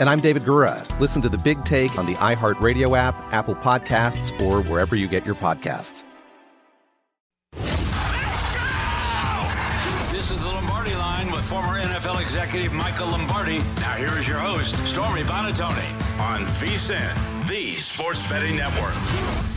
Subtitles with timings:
[0.00, 0.84] And I'm David Gura.
[0.98, 5.24] Listen to the big take on the iHeartRadio app, Apple Podcasts, or wherever you get
[5.24, 6.02] your podcasts.
[10.10, 13.58] This is the Lombardi line with former NFL executive Michael Lombardi.
[13.58, 19.53] Now, here is your host, Stormy Buonantony, on VSIN, the Sports Betting Network.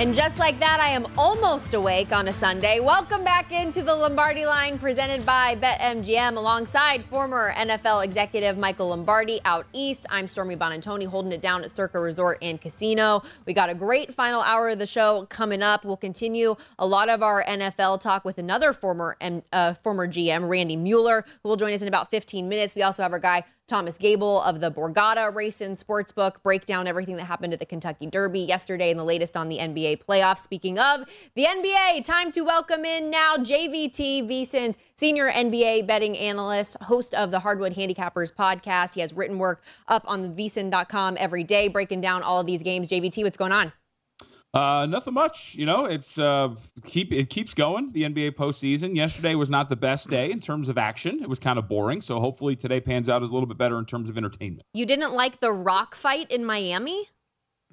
[0.00, 2.80] And just like that, I am almost awake on a Sunday.
[2.80, 9.42] Welcome back into the Lombardi line presented by BetMGM alongside former NFL executive Michael Lombardi
[9.44, 10.06] out east.
[10.08, 13.22] I'm Stormy Buonantony holding it down at Circa Resort and Casino.
[13.44, 15.84] We got a great final hour of the show coming up.
[15.84, 19.18] We'll continue a lot of our NFL talk with another former
[19.52, 22.74] uh, former GM, Randy Mueller, who will join us in about 15 minutes.
[22.74, 26.88] We also have our guy Thomas Gable of the Borgata Race and Sportsbook break down
[26.88, 30.38] everything that happened at the Kentucky Derby yesterday and the latest on the NBA playoffs.
[30.38, 36.78] Speaking of the NBA, time to welcome in now JVT VSIN's senior NBA betting analyst,
[36.82, 38.94] host of the Hardwood Handicappers podcast.
[38.94, 42.64] He has written work up on the VSIN.com every day breaking down all of these
[42.64, 42.88] games.
[42.88, 43.72] JVT, what's going on?
[44.52, 45.54] Uh, nothing much.
[45.54, 47.92] You know, it's uh, keep it keeps going.
[47.92, 48.96] The NBA postseason.
[48.96, 51.22] Yesterday was not the best day in terms of action.
[51.22, 52.00] It was kind of boring.
[52.02, 54.66] So hopefully today pans out as a little bit better in terms of entertainment.
[54.74, 57.06] You didn't like the rock fight in Miami?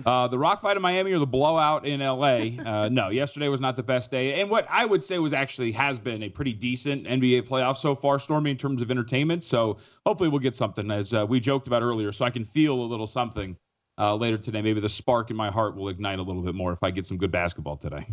[0.05, 2.37] Uh, the rock fight in Miami or the blowout in LA?
[2.67, 4.41] Uh, no, yesterday was not the best day.
[4.41, 7.95] And what I would say was actually has been a pretty decent NBA playoff so
[7.95, 9.43] far, Stormy, in terms of entertainment.
[9.43, 12.73] So hopefully we'll get something as uh, we joked about earlier, so I can feel
[12.73, 13.55] a little something
[13.97, 14.61] uh, later today.
[14.61, 17.05] Maybe the spark in my heart will ignite a little bit more if I get
[17.05, 18.07] some good basketball today.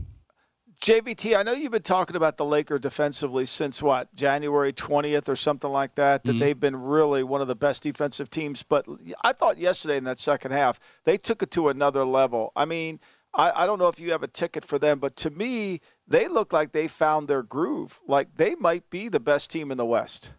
[0.81, 5.37] JVT, I know you've been talking about the Laker defensively since what January 20th or
[5.37, 6.25] something like that.
[6.25, 6.41] That mm-hmm.
[6.41, 8.63] they've been really one of the best defensive teams.
[8.63, 8.87] But
[9.23, 12.53] I thought yesterday in that second half they took it to another level.
[12.55, 13.01] I mean,
[13.33, 16.29] I, I don't know if you have a ticket for them, but to me, they
[16.29, 18.01] look like they found their groove.
[18.07, 20.31] Like they might be the best team in the West.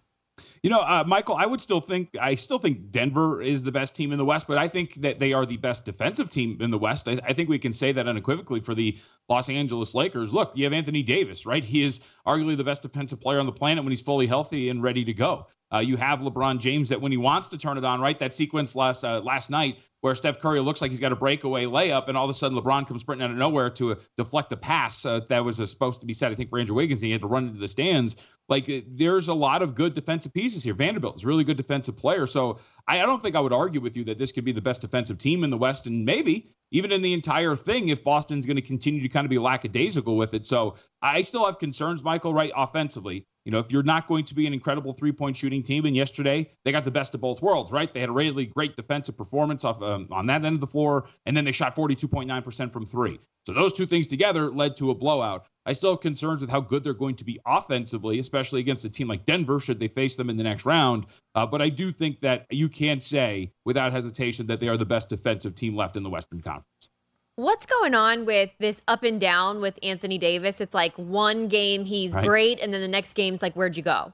[0.65, 3.95] You know, uh, Michael, I would still think I still think Denver is the best
[3.95, 6.71] team in the West, but I think that they are the best defensive team in
[6.71, 7.07] the West.
[7.07, 8.97] I, I, think we can say that unequivocally for the
[9.29, 10.33] Los Angeles Lakers.
[10.33, 11.63] Look, you have Anthony Davis, right?
[11.63, 14.81] He is arguably the best defensive player on the planet when he's fully healthy and
[14.81, 15.45] ready to go.
[15.71, 18.17] Uh, you have LeBron James that when he wants to turn it on, right?
[18.17, 21.65] That sequence last uh, last night where Steph Curry looks like he's got a breakaway
[21.65, 24.51] layup, and all of a sudden LeBron comes sprinting out of nowhere to uh, deflect
[24.51, 27.01] a pass uh, that was uh, supposed to be set, I think, for Andrew Wiggins,
[27.01, 28.15] and he had to run into the stands.
[28.47, 30.73] Like, there's a lot of good defensive pieces here.
[30.73, 33.81] Vanderbilt is a really good defensive player, so I, I don't think I would argue
[33.81, 36.47] with you that this could be the best defensive team in the West, and maybe
[36.71, 40.15] even in the entire thing if Boston's going to continue to kind of be lackadaisical
[40.17, 40.45] with it.
[40.45, 43.25] So I still have concerns, Michael, right, offensively.
[43.45, 45.95] You know, if you're not going to be an incredible three point shooting team, and
[45.95, 47.91] yesterday they got the best of both worlds, right?
[47.93, 51.05] They had a really great defensive performance off um, on that end of the floor,
[51.25, 53.19] and then they shot 42.9% from three.
[53.45, 55.45] So those two things together led to a blowout.
[55.65, 58.89] I still have concerns with how good they're going to be offensively, especially against a
[58.89, 61.05] team like Denver, should they face them in the next round.
[61.33, 64.85] Uh, but I do think that you can say without hesitation that they are the
[64.85, 66.89] best defensive team left in the Western Conference.
[67.37, 70.61] What's going on with this up and down with Anthony Davis?
[70.61, 72.25] It's like one game he's right.
[72.25, 74.13] great, and then the next game it's like, where'd you go?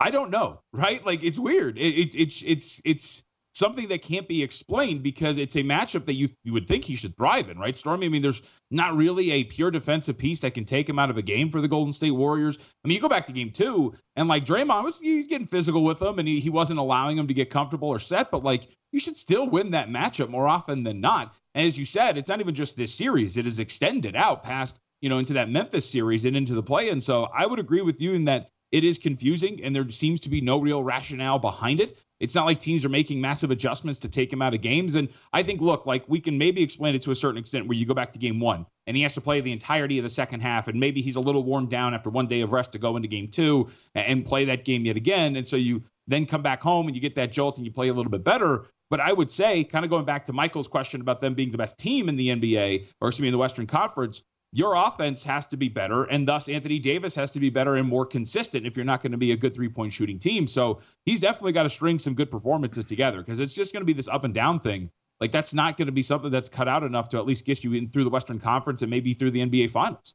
[0.00, 1.04] I don't know, right?
[1.06, 1.78] Like it's weird.
[1.78, 3.24] It, it, it's it's it's
[3.56, 6.94] something that can't be explained because it's a matchup that you you would think he
[6.94, 7.74] should thrive in, right?
[7.74, 8.04] Stormy.
[8.04, 11.16] I mean, there's not really a pure defensive piece that can take him out of
[11.16, 12.58] a game for the Golden State Warriors.
[12.58, 15.84] I mean, you go back to game two, and like Draymond was he's getting physical
[15.84, 18.68] with them, and he he wasn't allowing him to get comfortable or set, but like
[18.92, 21.34] you should still win that matchup more often than not.
[21.54, 24.78] And as you said, it's not even just this series; it is extended out past
[25.00, 26.90] you know into that Memphis series and into the play.
[26.90, 30.20] And so I would agree with you in that it is confusing, and there seems
[30.20, 31.98] to be no real rationale behind it.
[32.20, 34.94] It's not like teams are making massive adjustments to take him out of games.
[34.94, 37.76] And I think, look, like we can maybe explain it to a certain extent where
[37.76, 40.08] you go back to game one and he has to play the entirety of the
[40.08, 40.68] second half.
[40.68, 43.08] And maybe he's a little worn down after one day of rest to go into
[43.08, 45.36] game two and play that game yet again.
[45.36, 47.88] And so you then come back home and you get that jolt and you play
[47.88, 48.66] a little bit better.
[48.88, 51.58] But I would say, kind of going back to Michael's question about them being the
[51.58, 54.22] best team in the NBA, or excuse me, in the Western Conference,
[54.56, 57.86] your offense has to be better, and thus Anthony Davis has to be better and
[57.86, 60.46] more consistent if you're not going to be a good three point shooting team.
[60.46, 63.84] So he's definitely got to string some good performances together because it's just going to
[63.86, 64.90] be this up and down thing.
[65.20, 67.64] Like that's not going to be something that's cut out enough to at least get
[67.64, 70.14] you in through the Western Conference and maybe through the NBA Finals.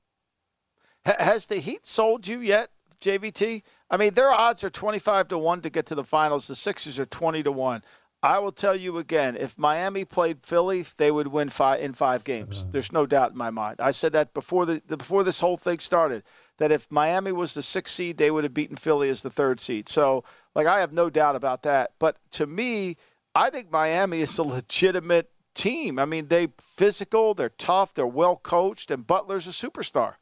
[1.06, 3.62] Has the Heat sold you yet, JVT?
[3.92, 6.48] I mean, their odds are 25 to 1 to get to the finals.
[6.48, 7.84] The Sixers are 20 to 1.
[8.24, 12.24] I will tell you again, if Miami played Philly, they would win five in five
[12.24, 12.68] games.
[12.72, 13.78] There's no doubt in my mind.
[13.80, 16.24] I said that before the, the before this whole thing started.
[16.58, 19.60] That if Miami was the sixth seed, they would have beaten Philly as the third
[19.60, 19.90] seed.
[19.90, 20.24] So,
[20.54, 21.94] like, I have no doubt about that.
[21.98, 22.98] But to me,
[23.34, 25.98] I think Miami is a legitimate team.
[25.98, 30.16] I mean, they physical, they're tough, they're well coached, and Butler's a superstar.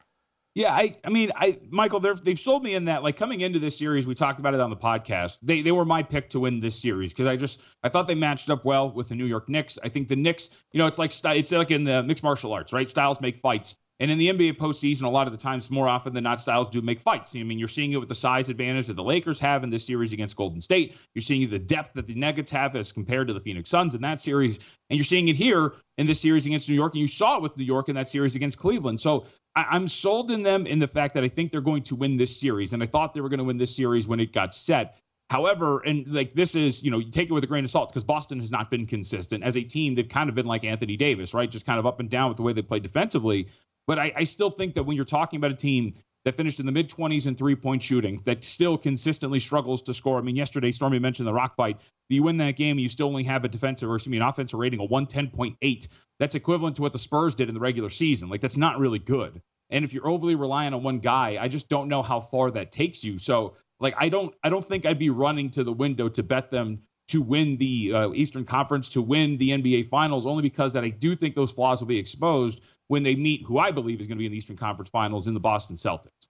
[0.59, 3.01] Yeah, I, I mean, I, Michael, they've they've sold me in that.
[3.01, 5.37] Like coming into this series, we talked about it on the podcast.
[5.41, 8.15] They, they were my pick to win this series because I just, I thought they
[8.15, 9.79] matched up well with the New York Knicks.
[9.81, 12.73] I think the Knicks, you know, it's like it's like in the mixed martial arts,
[12.73, 12.89] right?
[12.89, 13.77] Styles make fights.
[14.01, 16.69] And in the NBA postseason, a lot of the times, more often than not, styles
[16.69, 17.35] do make fights.
[17.35, 19.85] I mean, you're seeing it with the size advantage that the Lakers have in this
[19.85, 20.95] series against Golden State.
[21.13, 24.01] You're seeing the depth that the Nuggets have as compared to the Phoenix Suns in
[24.01, 24.57] that series.
[24.89, 26.93] And you're seeing it here in this series against New York.
[26.93, 29.01] And you saw it with New York in that series against Cleveland.
[29.01, 29.25] So
[29.55, 32.15] I- am sold in them in the fact that I think they're going to win
[32.15, 32.71] this series.
[32.71, 34.97] And I thought they were going to win this series when it got set.
[35.29, 37.89] However, and like this is, you know, you take it with a grain of salt
[37.89, 39.93] because Boston has not been consistent as a team.
[39.93, 41.51] They've kind of been like Anthony Davis, right?
[41.51, 43.47] Just kind of up and down with the way they play defensively.
[43.89, 46.67] But I, I still think that when you're talking about a team that finished in
[46.67, 50.19] the mid 20s in three point shooting, that still consistently struggles to score.
[50.19, 51.81] I mean, yesterday, Stormy mentioned the rock fight.
[52.07, 54.59] You win that game, you still only have a defensive or excuse me, an offensive
[54.59, 55.87] rating of 110.8.
[56.19, 58.29] That's equivalent to what the Spurs did in the regular season.
[58.29, 59.41] Like, that's not really good.
[59.71, 62.71] And if you're overly reliant on one guy, I just don't know how far that
[62.71, 63.17] takes you.
[63.17, 66.51] So, like, I don't, I don't think I'd be running to the window to bet
[66.51, 70.83] them to win the uh, Eastern Conference, to win the NBA Finals, only because that
[70.83, 74.07] I do think those flaws will be exposed when they meet who I believe is
[74.07, 76.27] going to be in the Eastern Conference Finals in the Boston Celtics.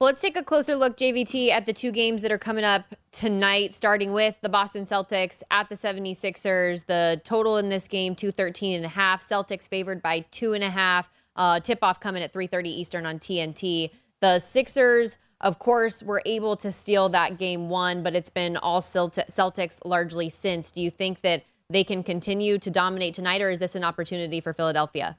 [0.00, 2.96] Well, let's take a closer look, JVT, at the two games that are coming up
[3.12, 6.86] tonight, starting with the Boston Celtics at the 76ers.
[6.86, 9.22] The total in this game, 213 and a half.
[9.22, 11.10] Celtics favored by two and a half.
[11.36, 13.90] Uh, tip off coming at 3:30 Eastern on TNT.
[14.20, 18.80] The Sixers of course, were able to steal that game one, but it's been all
[18.80, 20.70] Celtics largely since.
[20.70, 24.40] Do you think that they can continue to dominate tonight, or is this an opportunity
[24.40, 25.16] for Philadelphia?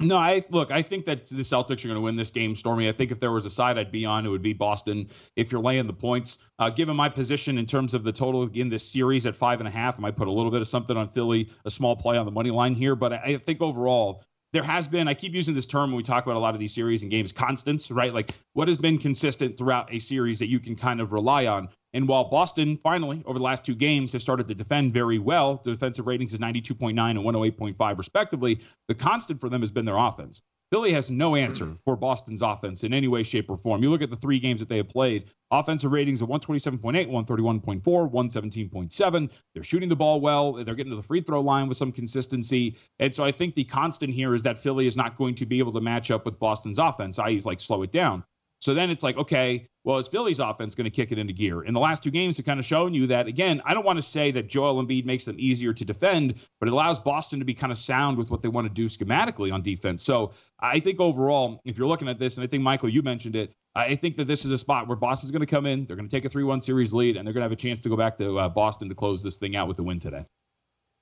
[0.00, 0.72] No, I look.
[0.72, 2.88] I think that the Celtics are going to win this game, Stormy.
[2.88, 5.08] I think if there was a side I'd be on, it would be Boston.
[5.36, 8.68] If you're laying the points, uh, given my position in terms of the total in
[8.68, 10.96] this series at five and a half, I might put a little bit of something
[10.96, 12.96] on Philly, a small play on the money line here.
[12.96, 14.24] But I, I think overall,
[14.54, 16.60] there has been, I keep using this term when we talk about a lot of
[16.60, 18.14] these series and games, constants, right?
[18.14, 21.68] Like what has been consistent throughout a series that you can kind of rely on.
[21.92, 25.60] And while Boston finally, over the last two games, has started to defend very well,
[25.64, 29.98] the defensive ratings is 92.9 and 108.5 respectively, the constant for them has been their
[29.98, 30.40] offense.
[30.74, 33.84] Philly has no answer for Boston's offense in any way, shape, or form.
[33.84, 37.80] You look at the three games that they have played offensive ratings of 127.8, 131.4,
[37.80, 39.30] 117.7.
[39.54, 40.52] They're shooting the ball well.
[40.52, 42.76] They're getting to the free throw line with some consistency.
[42.98, 45.60] And so I think the constant here is that Philly is not going to be
[45.60, 48.24] able to match up with Boston's offense, i.e., like slow it down.
[48.60, 51.62] So then it's like, okay, well, is Philly's offense going to kick it into gear?
[51.62, 53.98] In the last two games, have kind of shown you that, again, I don't want
[53.98, 57.44] to say that Joel Embiid makes them easier to defend, but it allows Boston to
[57.44, 60.02] be kind of sound with what they want to do schematically on defense.
[60.02, 63.36] So I think overall, if you're looking at this, and I think, Michael, you mentioned
[63.36, 65.96] it, I think that this is a spot where Boston's going to come in, they're
[65.96, 67.80] going to take a 3 1 series lead, and they're going to have a chance
[67.80, 70.24] to go back to uh, Boston to close this thing out with the win today.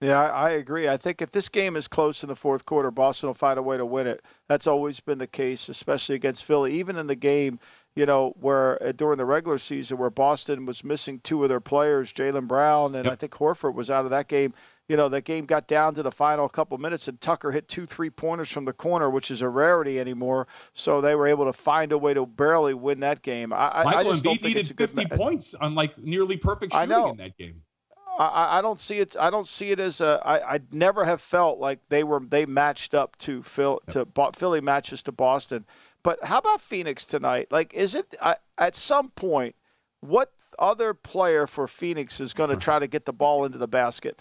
[0.02, 0.88] Yeah, I, agree.
[0.88, 3.62] I think if this game is close in the fourth quarter, Boston will find a
[3.62, 4.20] way to win it.
[4.48, 6.74] That's always been the case, especially against Philly.
[6.74, 7.60] Even in the game
[7.94, 11.60] you know, where uh, during the regular season, where Boston was missing two of their
[11.60, 13.12] players, Jaylen Brown and yep.
[13.12, 14.54] I think Horford was out of that game.
[14.88, 17.86] You know, that game got down to the final couple minutes, and Tucker hit two
[17.86, 20.46] three pointers from the corner, which is a rarity anymore.
[20.74, 23.52] So they were able to find a way to barely win that game.
[23.52, 27.36] I, Michael I just Embiid needed 50 points on like nearly perfect shooting in that
[27.38, 27.62] game.
[28.18, 29.16] I, I, don't see it.
[29.18, 30.20] I don't see it as a.
[30.24, 34.60] I, I never have felt like they were they matched up to Phil to Philly
[34.60, 35.64] matches to Boston.
[36.02, 37.48] But how about Phoenix tonight?
[37.50, 38.14] Like, is it
[38.58, 39.54] at some point
[40.00, 43.68] what other player for Phoenix is going to try to get the ball into the
[43.68, 44.20] basket?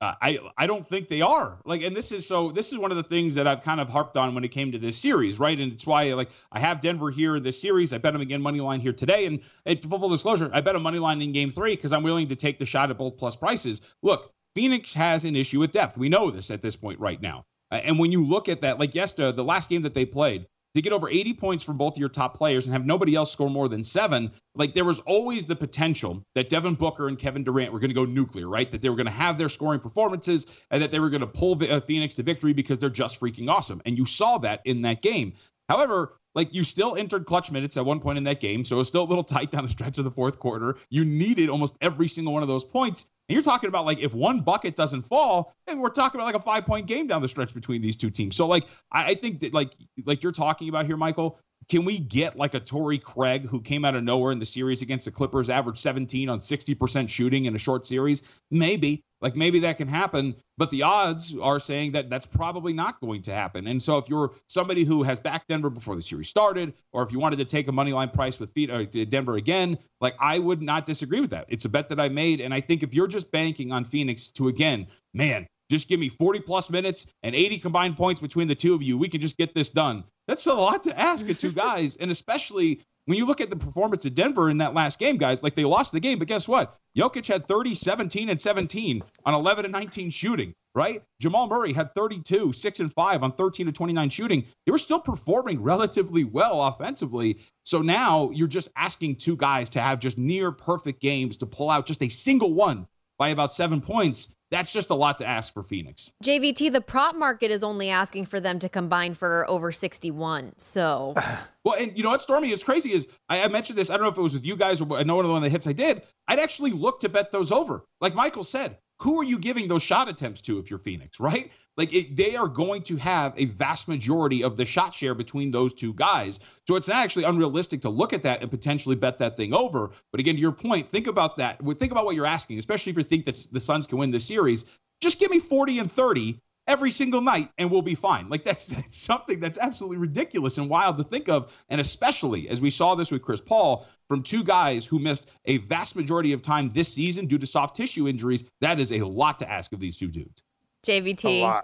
[0.00, 2.52] Uh, I I don't think they are like, and this is so.
[2.52, 4.70] This is one of the things that I've kind of harped on when it came
[4.70, 5.58] to this series, right?
[5.58, 7.92] And it's why like I have Denver here in this series.
[7.92, 10.78] I bet them again money line here today, and, and full disclosure, I bet a
[10.78, 13.34] money line in Game Three because I'm willing to take the shot at both plus
[13.34, 13.80] prices.
[14.02, 15.98] Look, Phoenix has an issue with depth.
[15.98, 17.44] We know this at this point right now.
[17.70, 20.82] And when you look at that, like yesterday, the last game that they played, to
[20.82, 23.50] get over 80 points from both of your top players and have nobody else score
[23.50, 27.72] more than seven, like there was always the potential that Devin Booker and Kevin Durant
[27.72, 28.70] were going to go nuclear, right?
[28.70, 31.26] That they were going to have their scoring performances and that they were going to
[31.26, 33.80] pull uh, Phoenix to victory because they're just freaking awesome.
[33.86, 35.32] And you saw that in that game.
[35.68, 38.78] However, like you still entered clutch minutes at one point in that game, so it
[38.78, 40.76] was still a little tight down the stretch of the fourth quarter.
[40.90, 43.08] You needed almost every single one of those points.
[43.28, 46.34] And you're talking about like if one bucket doesn't fall, and we're talking about like
[46.34, 48.36] a five point game down the stretch between these two teams.
[48.36, 49.74] So like I, I think that like
[50.06, 53.84] like you're talking about here, Michael, can we get like a Torrey Craig who came
[53.84, 57.54] out of nowhere in the series against the Clippers, averaged 17 on 60% shooting in
[57.54, 58.22] a short series?
[58.50, 59.04] Maybe.
[59.20, 63.22] Like maybe that can happen, but the odds are saying that that's probably not going
[63.22, 63.66] to happen.
[63.66, 67.10] And so if you're somebody who has backed Denver before the series started, or if
[67.10, 70.62] you wanted to take a money line price with uh, Denver again, like I would
[70.62, 71.46] not disagree with that.
[71.48, 74.30] It's a bet that I made, and I think if you're just banking on Phoenix
[74.32, 78.54] to again, man, just give me 40 plus minutes and 80 combined points between the
[78.54, 78.96] two of you.
[78.96, 80.04] We can just get this done.
[80.28, 81.96] That's a lot to ask of two guys.
[81.96, 85.42] And especially when you look at the performance of Denver in that last game, guys,
[85.42, 86.76] like they lost the game, but guess what?
[86.96, 91.02] Jokic had 30, 17, and 17 on 11 and 19 shooting, right?
[91.18, 94.44] Jamal Murray had 32, 6 and 5 on 13 to 29 shooting.
[94.66, 97.38] They were still performing relatively well offensively.
[97.64, 101.70] So now you're just asking two guys to have just near perfect games to pull
[101.70, 102.86] out just a single one
[103.18, 106.10] by about seven points that's just a lot to ask for Phoenix.
[106.24, 110.52] JVT, the prop market is only asking for them to combine for over 61.
[110.56, 111.14] So,
[111.64, 113.90] well, and you know what, Stormy is crazy is I, I, mentioned this.
[113.90, 115.48] I don't know if it was with you guys or I know one of the
[115.48, 116.02] hits I did.
[116.26, 117.84] I'd actually look to bet those over.
[118.00, 121.50] Like Michael said, who are you giving those shot attempts to if you're Phoenix, right?
[121.76, 125.52] Like it, they are going to have a vast majority of the shot share between
[125.52, 126.40] those two guys.
[126.66, 129.90] So it's not actually unrealistic to look at that and potentially bet that thing over.
[130.10, 131.60] But again, to your point, think about that.
[131.78, 134.24] Think about what you're asking, especially if you think that the Suns can win this
[134.24, 134.66] series.
[135.00, 138.28] Just give me 40 and 30 every single night and we'll be fine.
[138.28, 141.56] Like that's that's something that's absolutely ridiculous and wild to think of.
[141.68, 145.56] And especially as we saw this with Chris Paul from two guys who missed a
[145.58, 149.40] vast majority of time this season due to soft tissue injuries, that is a lot
[149.40, 150.44] to ask of these two dudes.
[150.86, 151.62] JVT.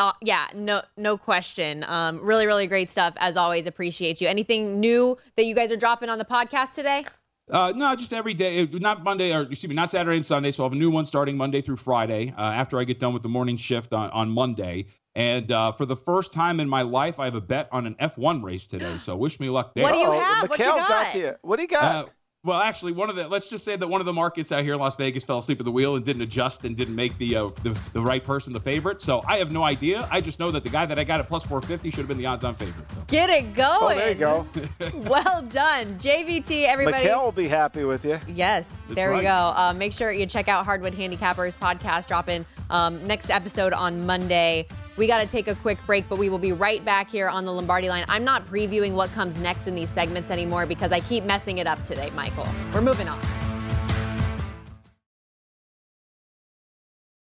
[0.00, 1.84] Uh, yeah, no, no question.
[1.84, 3.66] Um, really, really great stuff as always.
[3.66, 4.28] Appreciate you.
[4.28, 7.04] Anything new that you guys are dropping on the podcast today?
[7.50, 10.50] Uh, no, just every day, not Monday or excuse me, not Saturday and Sunday.
[10.50, 13.12] So I have a new one starting Monday through Friday uh, after I get done
[13.12, 14.86] with the morning shift on, on Monday.
[15.14, 17.94] And uh, for the first time in my life, I have a bet on an
[17.96, 18.96] F1 race today.
[18.98, 19.84] So wish me luck there.
[19.84, 20.50] What do you have?
[20.50, 20.88] what you got?
[20.88, 21.34] got you.
[21.42, 22.10] What do you got?
[22.44, 24.74] Well, actually, one of the let's just say that one of the markets out here
[24.74, 27.34] in Las Vegas fell asleep at the wheel and didn't adjust and didn't make the
[27.34, 29.00] uh, the, the right person the favorite.
[29.00, 30.08] So I have no idea.
[30.12, 32.16] I just know that the guy that I got at plus 450 should have been
[32.16, 32.86] the odds-on favorite.
[32.94, 33.02] So.
[33.08, 33.92] Get it going.
[33.92, 34.46] Oh, there you go.
[35.08, 36.64] well done, JVT.
[36.64, 36.98] Everybody.
[36.98, 38.20] Mikhail will be happy with you.
[38.28, 39.18] Yes, That's there right.
[39.18, 39.52] we go.
[39.56, 42.06] Uh, make sure you check out Hardwood Handicappers podcast.
[42.06, 44.68] Dropping um, next episode on Monday.
[44.98, 47.44] We got to take a quick break, but we will be right back here on
[47.44, 48.04] the Lombardi line.
[48.08, 51.68] I'm not previewing what comes next in these segments anymore because I keep messing it
[51.68, 52.48] up today, Michael.
[52.74, 53.20] We're moving on.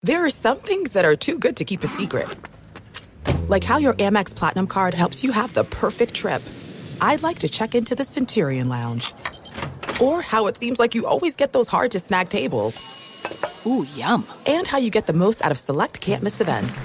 [0.03, 2.29] There are some things that are too good to keep a secret,
[3.49, 6.43] like how your Amex Platinum card helps you have the perfect trip.
[7.01, 9.15] I'd like to check into the Centurion Lounge,
[10.03, 12.77] or how it seems like you always get those hard to snag tables.
[13.67, 14.27] Ooh, yum!
[14.45, 16.85] And how you get the most out of select can't miss events.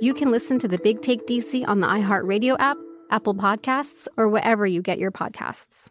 [0.00, 2.76] you can listen to the Big Take DC on the iHeartRadio app,
[3.10, 5.88] Apple Podcasts, or wherever you get your podcasts.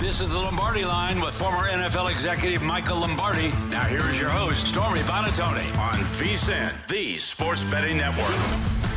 [0.00, 3.48] This is the Lombardi line with former NFL executive Michael Lombardi.
[3.70, 8.93] Now, here is your host, Stormy Buonantony, on VSIN, the Sports Betting Network.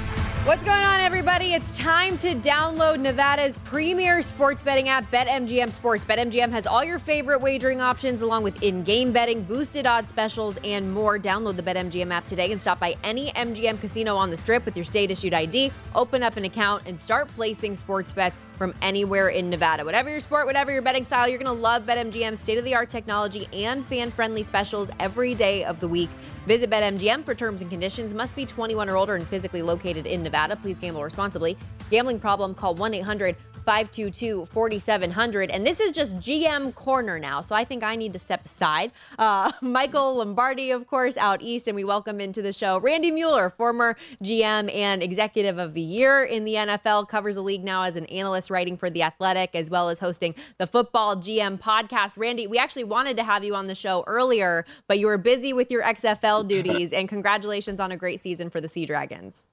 [0.47, 1.55] What's going on, everybody?
[1.55, 6.05] It's time to download Nevada's premier sports betting app, BetMGM Sports.
[6.05, 10.57] BetMGM has all your favorite wagering options, along with in game betting, boosted odds specials,
[10.63, 11.19] and more.
[11.19, 14.77] Download the BetMGM app today and stop by any MGM casino on the strip with
[14.77, 15.69] your state issued ID.
[15.95, 19.85] Open up an account and start placing sports bets from anywhere in Nevada.
[19.85, 22.75] Whatever your sport, whatever your betting style, you're going to love BetMGM's state of the
[22.75, 26.09] art technology and fan friendly specials every day of the week.
[26.45, 28.13] Visit BetMGM for terms and conditions.
[28.13, 30.55] Must be 21 or older and physically located in Nevada.
[30.55, 31.57] Please gamble responsibly.
[31.89, 33.35] Gambling problem, call 1 800
[33.67, 35.51] 522 4700.
[35.51, 37.41] And this is just GM Corner now.
[37.41, 38.93] So I think I need to step aside.
[39.19, 41.67] Uh, Michael Lombardi, of course, out east.
[41.67, 46.23] And we welcome into the show Randy Mueller, former GM and executive of the year
[46.23, 49.69] in the NFL, covers the league now as an analyst writing for The Athletic, as
[49.69, 52.13] well as hosting the Football GM podcast.
[52.15, 55.51] Randy, we actually wanted to have you on the show earlier, but you were busy
[55.51, 56.93] with your XFL duties.
[56.93, 59.45] and congratulations on a great season for the Sea Dragons.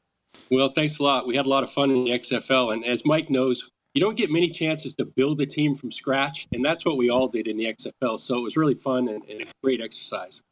[0.52, 1.26] Well, thanks a lot.
[1.26, 2.75] We had a lot of fun in the XFL.
[2.75, 6.48] And as Mike knows, you don't get many chances to build a team from scratch,
[6.52, 8.18] and that's what we all did in the XFL.
[8.18, 10.42] So it was really fun and, and a great exercise.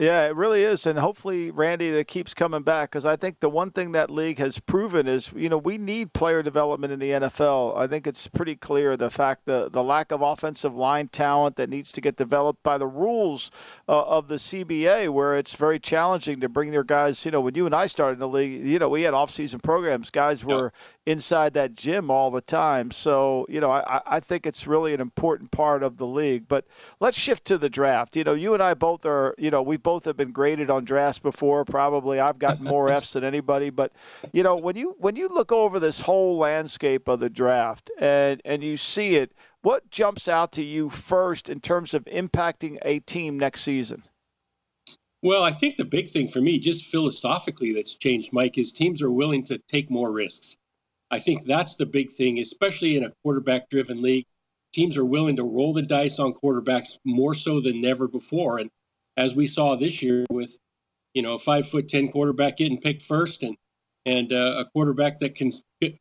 [0.00, 0.86] Yeah, it really is.
[0.86, 4.38] And hopefully, Randy, that keeps coming back because I think the one thing that league
[4.38, 7.76] has proven is, you know, we need player development in the NFL.
[7.76, 11.68] I think it's pretty clear the fact the, the lack of offensive line talent that
[11.68, 13.50] needs to get developed by the rules
[13.86, 17.22] uh, of the CBA, where it's very challenging to bring their guys.
[17.26, 19.60] You know, when you and I started in the league, you know, we had off-season
[19.60, 20.08] programs.
[20.08, 20.72] Guys were
[21.06, 22.90] inside that gym all the time.
[22.90, 26.46] So, you know, I, I think it's really an important part of the league.
[26.46, 26.66] But
[27.00, 28.16] let's shift to the draft.
[28.16, 30.84] You know, you and I both are, you know, we both have been graded on
[30.84, 31.64] drafts before.
[31.64, 33.70] Probably I've gotten more F's than anybody.
[33.70, 33.92] But,
[34.32, 38.42] you know, when you when you look over this whole landscape of the draft and
[38.44, 39.32] and you see it,
[39.62, 44.04] what jumps out to you first in terms of impacting a team next season?
[45.22, 49.02] Well, I think the big thing for me, just philosophically, that's changed, Mike, is teams
[49.02, 50.56] are willing to take more risks.
[51.10, 54.26] I think that's the big thing, especially in a quarterback driven league.
[54.72, 58.58] Teams are willing to roll the dice on quarterbacks more so than never before.
[58.58, 58.70] And
[59.16, 60.56] as we saw this year with,
[61.14, 63.56] you know, a five foot 10 quarterback getting picked first and,
[64.06, 65.50] and uh, a quarterback that can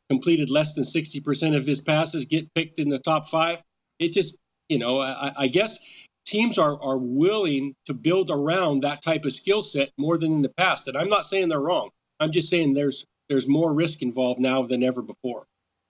[0.10, 3.60] completed less than 60% of his passes get picked in the top five.
[3.98, 4.38] It just,
[4.70, 5.80] you know, I, I guess
[6.26, 10.42] teams are, are willing to build around that type of skill set more than in
[10.44, 10.88] the past.
[10.88, 11.90] And I'm not saying they're wrong.
[12.20, 15.46] I'm just saying there's there's more risk involved now than ever before.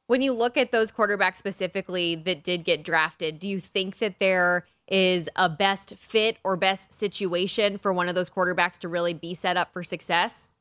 [0.07, 4.19] When you look at those quarterbacks specifically that did get drafted, do you think that
[4.19, 9.13] there is a best fit or best situation for one of those quarterbacks to really
[9.13, 10.51] be set up for success?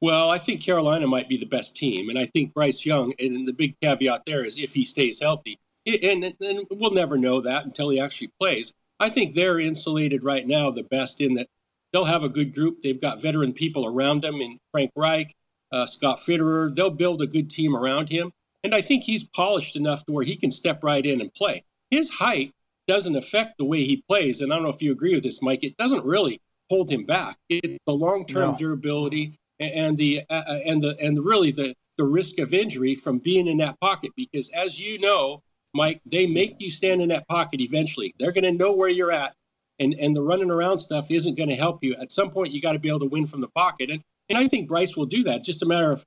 [0.00, 2.08] Well, I think Carolina might be the best team.
[2.08, 5.58] And I think Bryce Young, and the big caveat there is if he stays healthy.
[5.86, 8.74] And, and we'll never know that until he actually plays.
[8.98, 11.46] I think they're insulated right now the best in that
[11.92, 12.82] they'll have a good group.
[12.82, 15.34] They've got veteran people around them in Frank Reich,
[15.72, 16.74] uh, Scott Fitterer.
[16.74, 18.32] They'll build a good team around him.
[18.64, 21.64] And I think he's polished enough to where he can step right in and play.
[21.90, 22.52] His height
[22.86, 24.40] doesn't affect the way he plays.
[24.40, 25.64] And I don't know if you agree with this, Mike.
[25.64, 27.36] It doesn't really hold him back.
[27.48, 28.58] It's the long-term no.
[28.58, 33.18] durability and the uh, uh, and the and really the the risk of injury from
[33.18, 34.12] being in that pocket.
[34.16, 35.42] Because as you know,
[35.74, 38.14] Mike, they make you stand in that pocket eventually.
[38.18, 39.34] They're going to know where you're at,
[39.78, 41.94] and and the running around stuff isn't going to help you.
[41.94, 43.90] At some point, you got to be able to win from the pocket.
[43.90, 45.44] And and I think Bryce will do that.
[45.44, 46.06] Just a matter of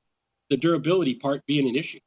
[0.49, 1.99] the durability part being an issue.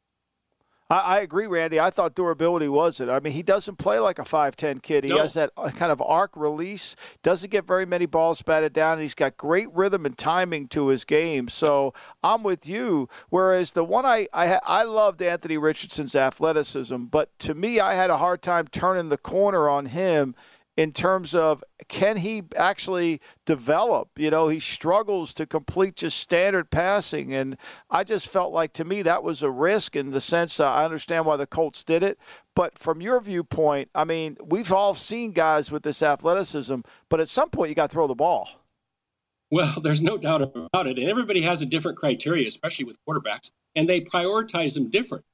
[0.89, 1.79] I, I agree, Randy.
[1.79, 3.09] I thought durability was it.
[3.09, 5.05] I mean, he doesn't play like a 5'10 kid.
[5.05, 5.19] He no.
[5.19, 9.03] has that uh, kind of arc release, doesn't get very many balls batted down, and
[9.03, 11.49] he's got great rhythm and timing to his game.
[11.49, 13.09] So I'm with you.
[13.29, 18.11] Whereas the one I, I, I loved Anthony Richardson's athleticism, but to me, I had
[18.11, 20.35] a hard time turning the corner on him
[20.77, 24.11] in terms of can he actually develop?
[24.19, 27.33] You know, he struggles to complete just standard passing.
[27.33, 27.57] And
[27.91, 31.25] I just felt like to me that was a risk in the sense I understand
[31.25, 32.19] why the Colts did it.
[32.55, 37.29] But from your viewpoint, I mean, we've all seen guys with this athleticism, but at
[37.29, 38.49] some point you got to throw the ball.
[39.51, 40.99] Well, there's no doubt about it.
[40.99, 45.25] And everybody has a different criteria, especially with quarterbacks, and they prioritize them different.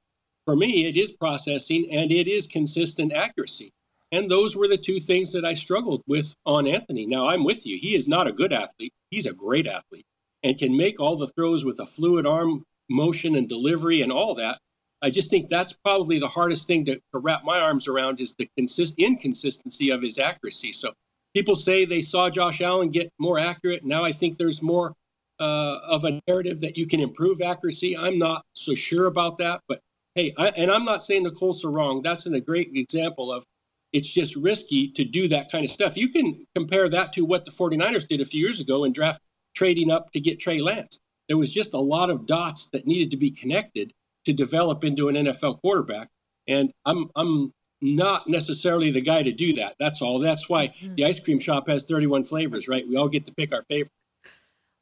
[0.45, 3.73] For me, it is processing and it is consistent accuracy.
[4.13, 7.07] And those were the two things that I struggled with on Anthony.
[7.07, 7.79] Now, I'm with you.
[7.79, 10.07] He is not a good athlete, he's a great athlete
[10.43, 14.35] and can make all the throws with a fluid arm motion and delivery and all
[14.35, 14.59] that.
[15.01, 18.35] I just think that's probably the hardest thing to, to wrap my arms around is
[18.35, 20.73] the consist inconsistency of his accuracy.
[20.73, 20.93] So
[21.35, 23.85] people say they saw Josh Allen get more accurate.
[23.85, 24.95] Now I think there's more
[25.41, 27.97] uh, of a narrative that you can improve accuracy.
[27.97, 29.81] I'm not so sure about that, but
[30.15, 32.03] hey, I, and I'm not saying the Colts are wrong.
[32.03, 33.45] That's a great example of
[33.93, 35.97] it's just risky to do that kind of stuff.
[35.97, 39.21] You can compare that to what the 49ers did a few years ago and draft
[39.55, 41.01] trading up to get Trey Lance.
[41.29, 43.93] There was just a lot of dots that needed to be connected
[44.25, 46.09] to develop into an NFL quarterback.
[46.49, 49.75] And I'm I'm not necessarily the guy to do that.
[49.79, 50.19] That's all.
[50.19, 50.95] That's why mm-hmm.
[50.95, 52.87] the ice cream shop has 31 flavors, right?
[52.89, 53.93] We all get to pick our favorite.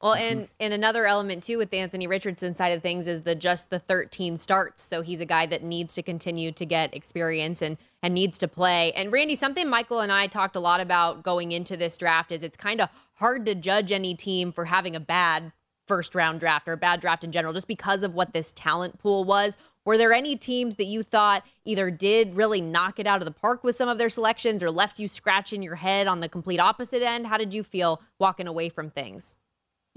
[0.00, 0.22] Well, mm-hmm.
[0.22, 3.70] and and another element too with the Anthony Richardson side of things is the just
[3.70, 4.82] the 13 starts.
[4.82, 8.48] So he's a guy that needs to continue to get experience and and needs to
[8.48, 8.92] play.
[8.92, 12.42] And Randy, something Michael and I talked a lot about going into this draft is
[12.42, 15.52] it's kind of hard to judge any team for having a bad
[15.86, 18.98] first round draft or a bad draft in general just because of what this talent
[18.98, 19.56] pool was.
[19.84, 23.32] Were there any teams that you thought either did really knock it out of the
[23.32, 26.60] park with some of their selections or left you scratching your head on the complete
[26.60, 27.26] opposite end?
[27.26, 29.36] How did you feel walking away from things?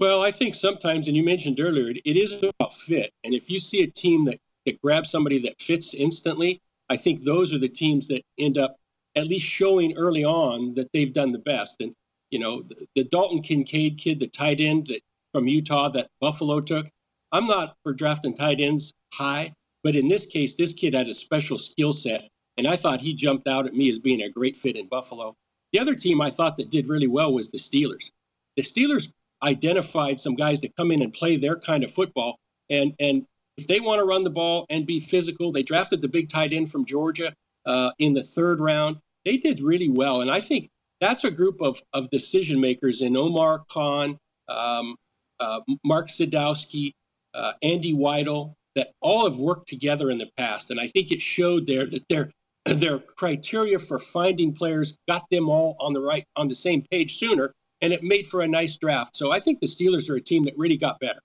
[0.00, 3.12] Well, I think sometimes, and you mentioned earlier, it is about fit.
[3.22, 7.22] And if you see a team that, that grabs somebody that fits instantly, I think
[7.22, 8.76] those are the teams that end up
[9.14, 11.80] at least showing early on that they've done the best.
[11.80, 11.94] And,
[12.30, 15.00] you know, the, the Dalton Kincaid kid, the tight end that
[15.32, 16.86] from Utah that Buffalo took,
[17.30, 19.52] I'm not for drafting tight ends high,
[19.84, 22.28] but in this case, this kid had a special skill set.
[22.56, 25.36] And I thought he jumped out at me as being a great fit in Buffalo.
[25.72, 28.10] The other team I thought that did really well was the Steelers.
[28.56, 29.12] The Steelers
[29.44, 32.38] identified some guys that come in and play their kind of football.
[32.70, 33.26] And and
[33.56, 36.52] if they want to run the ball and be physical, they drafted the big tight
[36.52, 37.32] end from Georgia
[37.66, 38.96] uh, in the third round.
[39.24, 40.68] They did really well, and I think
[41.00, 44.96] that's a group of of decision makers in Omar Khan, um,
[45.40, 46.92] uh, Mark Sadowski,
[47.34, 51.20] uh, Andy Weidl that all have worked together in the past, and I think it
[51.20, 52.30] showed there that their
[52.64, 57.18] their criteria for finding players got them all on the right on the same page
[57.18, 57.52] sooner
[57.84, 59.14] and it made for a nice draft.
[59.14, 61.20] So I think the Steelers are a team that really got better.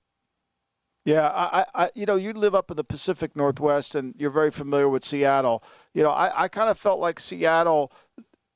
[1.05, 4.51] Yeah, I, I, you know, you live up in the Pacific Northwest, and you're very
[4.51, 5.63] familiar with Seattle.
[5.93, 7.93] You know, I, I kind of felt like Seattle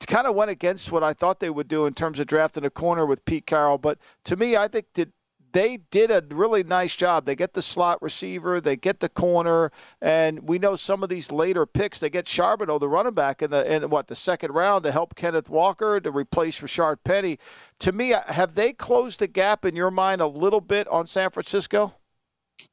[0.05, 2.69] kind of went against what I thought they would do in terms of drafting a
[2.69, 3.77] corner with Pete Carroll.
[3.77, 5.09] But to me, I think that
[5.53, 7.25] they did a really nice job.
[7.25, 11.31] They get the slot receiver, they get the corner, and we know some of these
[11.31, 11.99] later picks.
[11.99, 15.15] They get Charbonnet, the running back, in the in what the second round to help
[15.15, 17.39] Kenneth Walker to replace Rashaad Penny.
[17.79, 21.05] To me, uh, have they closed the gap in your mind a little bit on
[21.05, 21.93] San Francisco?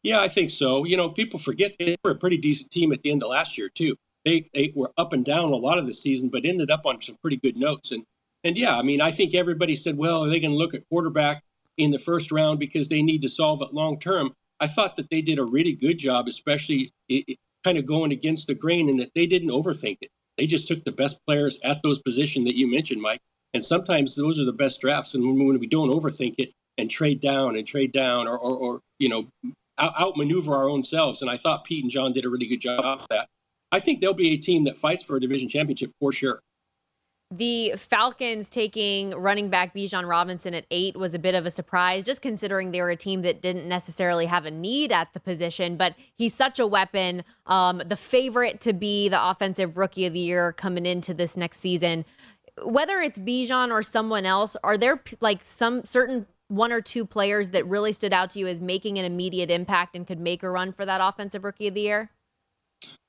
[0.03, 0.85] Yeah, I think so.
[0.85, 3.57] You know, people forget they were a pretty decent team at the end of last
[3.59, 3.97] year too.
[4.25, 7.01] They they were up and down a lot of the season, but ended up on
[7.01, 7.93] some pretty good notes.
[7.93, 8.05] And
[8.45, 10.89] and yeah, I mean, I think everybody said, well, are they going to look at
[10.89, 11.43] quarterback?
[11.83, 14.33] In the first round because they need to solve it long term.
[14.61, 18.13] I thought that they did a really good job, especially it, it, kind of going
[18.13, 20.11] against the grain, and that they didn't overthink it.
[20.39, 23.21] They just took the best players at those positions that you mentioned, Mike.
[23.53, 25.15] And sometimes those are the best drafts.
[25.15, 28.57] And when, when we don't overthink it and trade down and trade down, or, or,
[28.57, 29.29] or you know,
[29.79, 31.23] out, outmaneuver our own selves.
[31.23, 33.29] And I thought Pete and John did a really good job of that.
[33.73, 36.41] I think they'll be a team that fights for a division championship for sure.
[37.33, 42.03] The Falcons taking running back Bijan Robinson at eight was a bit of a surprise,
[42.03, 45.77] just considering they were a team that didn't necessarily have a need at the position.
[45.77, 50.19] But he's such a weapon, um, the favorite to be the offensive rookie of the
[50.19, 52.05] year coming into this next season.
[52.65, 57.51] Whether it's Bijan or someone else, are there like some certain one or two players
[57.51, 60.51] that really stood out to you as making an immediate impact and could make a
[60.51, 62.11] run for that offensive rookie of the year?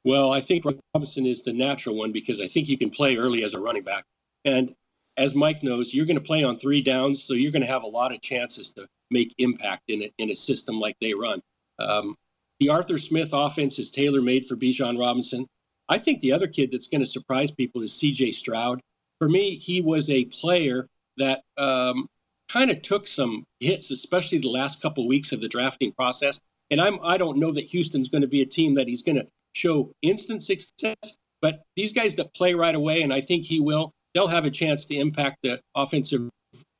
[0.04, 3.44] Well, I think Robinson is the natural one because I think you can play early
[3.44, 4.04] as a running back.
[4.46, 4.74] And
[5.18, 7.84] as Mike knows, you're going to play on three downs, so you're going to have
[7.84, 11.42] a lot of chances to make impact in a, in a system like they run.
[11.80, 12.16] Um,
[12.60, 15.48] the Arthur Smith offense is tailor made for Bijan Robinson.
[15.90, 18.80] I think the other kid that's going to surprise people is CJ Stroud.
[19.20, 22.08] For me, he was a player that um,
[22.50, 26.40] kind of took some hits, especially the last couple weeks of the drafting process.
[26.70, 29.18] And I'm I don't know that Houston's going to be a team that he's going
[29.18, 30.96] to show instant success,
[31.42, 34.52] but these guys that play right away, and I think he will, they'll have a
[34.52, 36.30] chance to impact the offensive,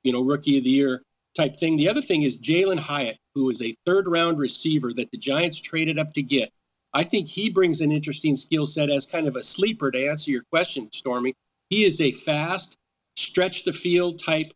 [0.04, 1.02] you know, rookie of the year
[1.36, 1.78] type thing.
[1.78, 5.60] The other thing is Jalin Hyatt, who is a third round receiver that the Giants
[5.60, 6.52] traded up to get.
[6.94, 10.32] I think he brings an interesting skill set as kind of a sleeper to answer
[10.32, 11.34] your question, Stormy.
[11.70, 12.76] He is a fast,
[13.16, 14.52] stretch the field type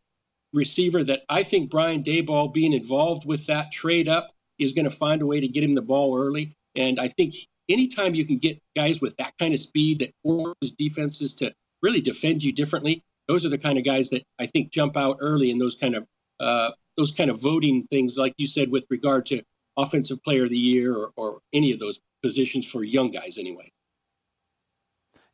[0.54, 4.95] receiver that I think Brian Daboll being involved with that trade up is going to
[4.95, 6.54] find a way to get him the ball early.
[6.75, 7.36] And I think
[7.69, 12.01] anytime you can get guys with that kind of speed that forces defenses to really
[12.01, 15.51] defend you differently, those are the kind of guys that I think jump out early
[15.51, 16.06] in those kind of
[16.39, 19.41] uh, those kind of voting things, like you said, with regard to
[19.78, 23.69] offensive player of the year or, or any of those positions for young guys anyway.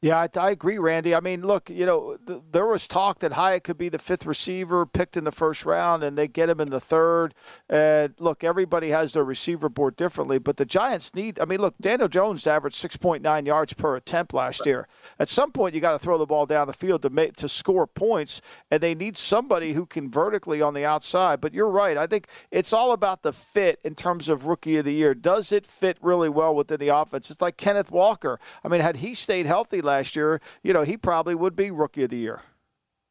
[0.03, 1.13] Yeah, I, I, agree, Randy.
[1.13, 4.25] I mean, look, you know, th- there was talk that Hyatt could be the fifth
[4.25, 7.35] receiver picked in the first round, and they get him in the third.
[7.69, 11.39] And look, everybody has their receiver board differently, but the Giants need.
[11.39, 14.87] I mean, look, Daniel Jones averaged 6.9 yards per attempt last year.
[15.19, 17.47] At some point, you got to throw the ball down the field to make to
[17.47, 21.39] score points, and they need somebody who can vertically on the outside.
[21.39, 21.95] But you're right.
[21.95, 25.13] I think it's all about the fit in terms of rookie of the year.
[25.13, 27.29] Does it fit really well within the offense?
[27.29, 28.39] It's like Kenneth Walker.
[28.63, 32.03] I mean, had he stayed healthy last year, you know, he probably would be rookie
[32.03, 32.41] of the year.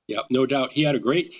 [0.08, 0.72] Yeah, no doubt.
[0.72, 1.34] He had a great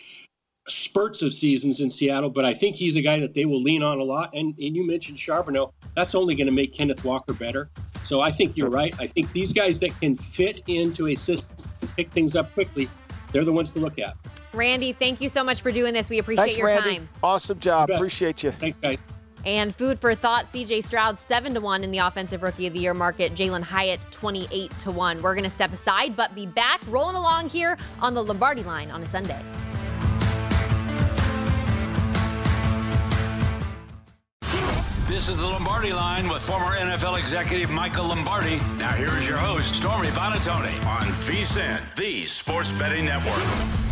[0.69, 3.83] spurts of seasons in Seattle, but I think he's a guy that they will lean
[3.83, 4.31] on a lot.
[4.35, 5.73] And, and you mentioned Charbonnet.
[5.97, 7.71] That's only going to make Kenneth Walker better.
[8.05, 8.95] So I think you're right.
[9.01, 12.89] I think these guys that can fit into a system and pick things up quickly,
[13.33, 14.15] they're the ones to look at.
[14.53, 16.11] Randy, thank you so much for doing this.
[16.11, 16.99] We appreciate Thanks, your Randy.
[16.99, 17.09] time.
[17.23, 17.91] Awesome job.
[17.91, 18.51] Appreciate you.
[18.53, 18.99] Thanks, guys.
[19.45, 22.81] And food for thought, CJ Stroud 7 to 1 in the offensive rookie of the
[22.81, 25.23] year market, Jalin Hyatt 28 to 1.
[25.23, 28.91] We're going to step aside but be back rolling along here on the Lombardi line
[28.91, 29.41] on a Sunday.
[35.11, 38.57] This is the Lombardi line with former NFL executive Michael Lombardi.
[38.79, 43.90] Now here is your host, Stormy Buonantony on VSIN, the sports betting network.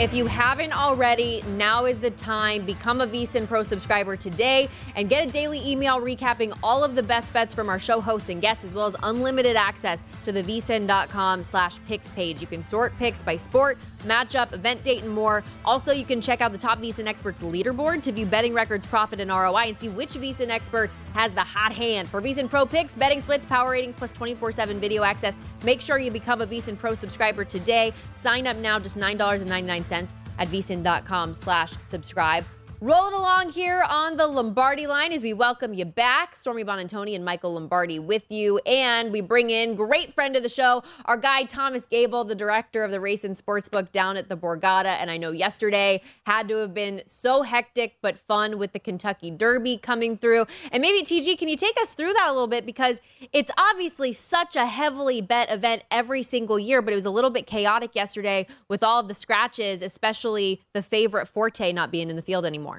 [0.00, 2.64] If you haven't already, now is the time.
[2.64, 7.02] Become a VSIN Pro subscriber today and get a daily email recapping all of the
[7.02, 10.42] best bets from our show hosts and guests, as well as unlimited access to the
[10.42, 12.40] vsin.com slash picks page.
[12.40, 15.42] You can sort picks by sport, matchup, event date, and more.
[15.64, 19.20] Also, you can check out the top VSIN experts leaderboard to view betting records, profit,
[19.20, 22.08] and ROI and see which VSIN expert has the hot hand.
[22.08, 25.34] For VSIN Pro picks, betting splits, power ratings, plus 24-7 video access,
[25.64, 27.92] make sure you become a VSIN Pro subscriber today.
[28.14, 32.44] Sign up now, just $9.99 at vsin.com slash subscribe.
[32.82, 36.34] Rolling along here on the Lombardi line as we welcome you back.
[36.34, 38.56] Stormy Buonantony and Michael Lombardi with you.
[38.64, 42.82] And we bring in great friend of the show, our guy Thomas Gable, the director
[42.82, 44.96] of the Race and Sportsbook down at the Borgata.
[44.98, 49.30] And I know yesterday had to have been so hectic but fun with the Kentucky
[49.30, 50.46] Derby coming through.
[50.72, 52.64] And maybe TG, can you take us through that a little bit?
[52.64, 57.10] Because it's obviously such a heavily bet event every single year, but it was a
[57.10, 62.08] little bit chaotic yesterday with all of the scratches, especially the favorite Forte not being
[62.08, 62.69] in the field anymore.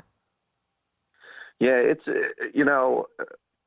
[1.61, 3.05] Yeah, it's uh, you know,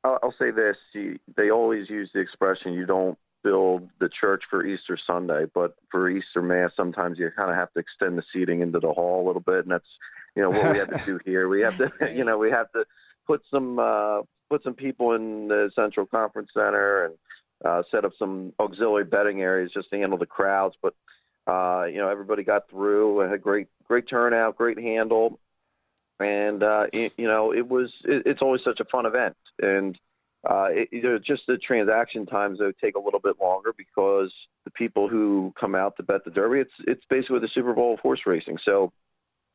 [0.03, 4.43] I'll, I'll say this: you, they always use the expression "you don't build the church
[4.49, 8.23] for Easter Sunday," but for Easter Mass, sometimes you kind of have to extend the
[8.33, 9.87] seating into the hall a little bit, and that's
[10.35, 11.47] you know what we have to do here.
[11.47, 12.83] We have to, you know, we have to
[13.25, 17.13] put some uh, put some people in the Central Conference Center and
[17.63, 20.93] uh, set up some auxiliary betting areas just to handle the crowds, but.
[21.47, 23.19] Uh, you know, everybody got through.
[23.19, 25.39] Had great, great turnout, great handle
[26.19, 29.35] and uh, it, you know it was it, it's always such a fun event.
[29.61, 29.97] And
[30.47, 34.31] uh, it, just the transaction times they take a little bit longer because
[34.63, 37.93] the people who come out to bet the Derby it's it's basically the Super Bowl
[37.93, 38.57] of horse racing.
[38.63, 38.91] So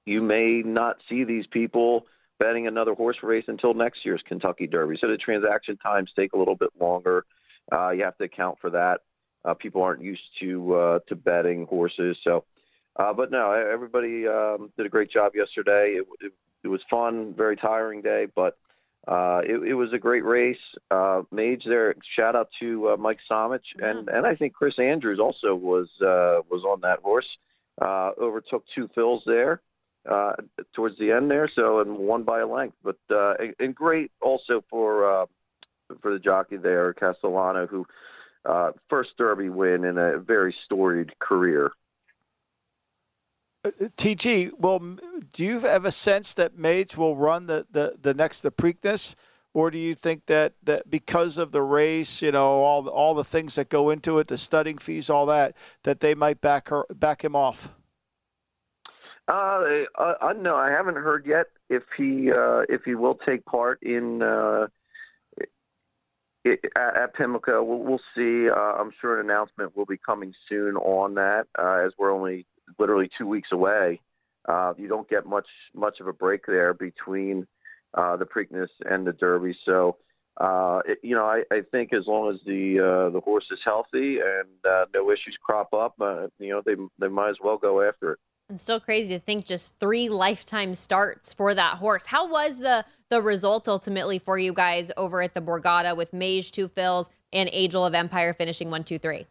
[0.05, 2.07] you may not see these people
[2.39, 4.97] betting another horse race until next year's Kentucky Derby.
[5.01, 7.27] So the transaction times take a little bit longer.
[7.71, 9.03] Uh, you have to account for that.
[9.45, 12.17] Uh, people aren't used to uh, to betting horses.
[12.25, 12.45] So
[12.97, 15.97] uh, but no, everybody um, did a great job yesterday.
[15.99, 18.57] It, it, it was fun, very tiring day, but
[19.09, 20.59] uh, it, it, was a great race.
[20.91, 25.19] Uh, Mage there, shout out to uh, Mike Somich, and and I think Chris Andrews
[25.19, 27.27] also was uh, was on that horse.
[27.81, 29.63] Uh, overtook Two Phil's there
[30.09, 30.35] uh,
[30.75, 32.77] towards the end there, so and won by a length.
[32.85, 35.27] But and, and, great also for
[36.03, 37.87] for the jockey there, Castellano, who
[38.91, 41.73] first Derby win in a very storied career.
[43.65, 48.15] Uh, TG, well, do you have a sense that Mage will run the, the, the
[48.15, 49.15] next the Preakness,
[49.53, 53.25] or do you think that, that because of the race, you know, all all the
[53.25, 56.87] things that go into it, the studying fees, all that, that they might back her
[56.91, 57.69] back him off?
[59.29, 63.83] Uh, uh, no, I haven't heard yet if he uh, if he will take part
[63.83, 64.69] in uh,
[66.47, 67.63] at, at Pimlico.
[67.63, 68.49] We'll, we'll see.
[68.49, 72.47] Uh, I'm sure an announcement will be coming soon on that, uh, as we're only
[72.79, 74.01] literally two weeks away.
[74.49, 77.47] Uh, you don't get much much of a break there between
[77.95, 79.57] uh, the Preakness and the Derby.
[79.65, 79.97] So,
[80.39, 83.59] uh, it, you know, I, I think as long as the uh, the horse is
[83.65, 87.59] healthy and uh, no issues crop up, uh, you know, they they might as well
[87.59, 88.19] go after it.
[88.49, 92.07] It's still crazy to think just three lifetime starts for that horse.
[92.07, 96.51] How was the the result ultimately for you guys over at the Borgata with Mage
[96.51, 99.27] Two Phil's and Angel of Empire finishing one, two, three?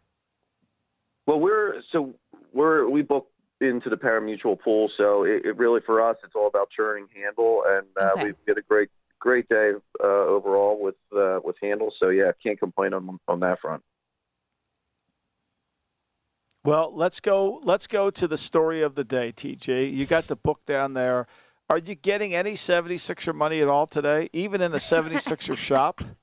[1.26, 2.14] Well, we're so
[2.52, 6.46] we're we booked into the pari-mutuel pool, so it, it really for us it's all
[6.46, 8.24] about churning handle, and uh, Okay.
[8.26, 11.92] we get a great great day uh, overall with uh, with handle.
[11.98, 13.82] So yeah, can't complain on on that front.
[16.64, 17.60] Well, let's go.
[17.62, 19.94] Let's go to the story of the day, TJ.
[19.94, 21.26] You got the book down there.
[21.70, 26.02] Are you getting any 76er money at all today, even in a 76er shop?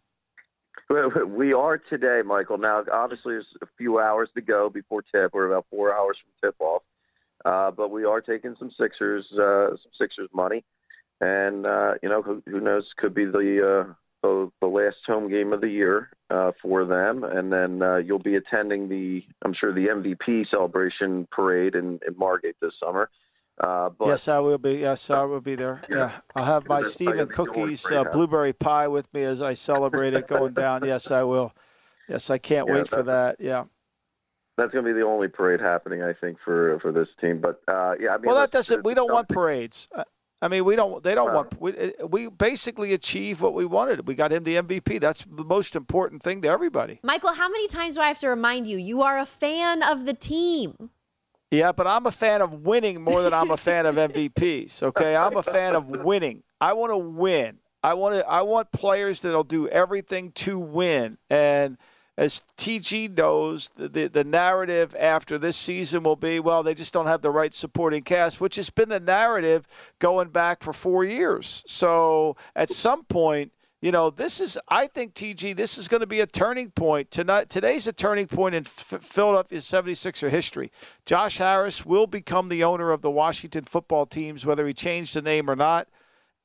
[1.28, 2.58] We- are today, Michael.
[2.58, 5.34] Now, obviously, there's a few hours to go before tip.
[5.34, 6.84] We're about four hours from tip off,
[7.46, 10.64] uh, but we are taking some Sixers, uh, some Sixers money,
[11.22, 12.86] and uh, you know, who, who knows?
[12.98, 17.24] Could be the, uh, the the last home game of the year uh, for them,
[17.24, 22.18] and then uh, you'll be attending the, I'm sure, the MVP celebration parade in, in
[22.18, 23.10] Margate this summer.
[23.60, 24.76] Uh, but yes, I will be.
[24.76, 25.82] Yes, I will be there.
[25.90, 29.24] Yeah, I'll have my Gonna Stephen gonna be doing cookies, uh, blueberry pie with me
[29.24, 30.86] as I celebrate it going down.
[30.86, 31.54] Yes, I will.
[32.08, 33.38] Yes, I can't Yeah, wait for that.
[33.40, 33.66] Yeah.
[34.58, 37.42] that's going to be the only parade happening, I think, for for this team.
[37.42, 38.84] But uh, yeah, I mean, Well, that doesn't.
[38.84, 39.88] We don't want parades.
[39.94, 40.04] Uh,
[40.40, 41.04] I mean, we don't.
[41.04, 41.60] They don't want.
[41.60, 44.08] We, uh, we basically achieved what we wanted.
[44.08, 45.02] We got him the MVP.
[45.02, 47.00] That's the most important thing to everybody.
[47.02, 48.78] Michael, how many times do I have to remind you?
[48.78, 50.92] You are a fan of the team.
[51.52, 54.84] Yeah, but I'm a fan of winning more than I'm a fan of MVPs.
[54.88, 56.44] Okay, I'm a fan of winning.
[56.60, 57.58] I want to win.
[57.84, 58.28] I want to.
[58.28, 61.18] I want players that'll do everything to win.
[61.30, 61.78] And
[62.18, 66.94] as TG knows, the, the the narrative after this season will be, well, they just
[66.94, 69.68] don't have the right supporting cast, which has been the narrative
[70.00, 71.64] going back for four years.
[71.68, 73.52] So at some point.
[73.80, 77.12] You know, this is, I think, TG, this is going to be a turning point.
[77.12, 80.72] Tonight, today's a turning point in Philadelphia 76er history.
[81.06, 85.22] Josh Harris will become the owner of the Washington football teams, whether he changed the
[85.22, 85.88] name or not.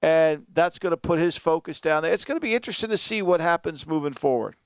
[0.02, 2.12] And that's going to put his focus down there.
[2.12, 4.56] It's going to be interesting to see what happens moving forward.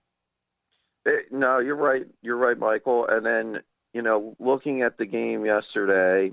[1.06, 2.06] Eh, No, you're right.
[2.20, 3.06] You're right, Michael.
[3.08, 3.60] And then,
[3.92, 6.32] you know, looking at the game yesterday,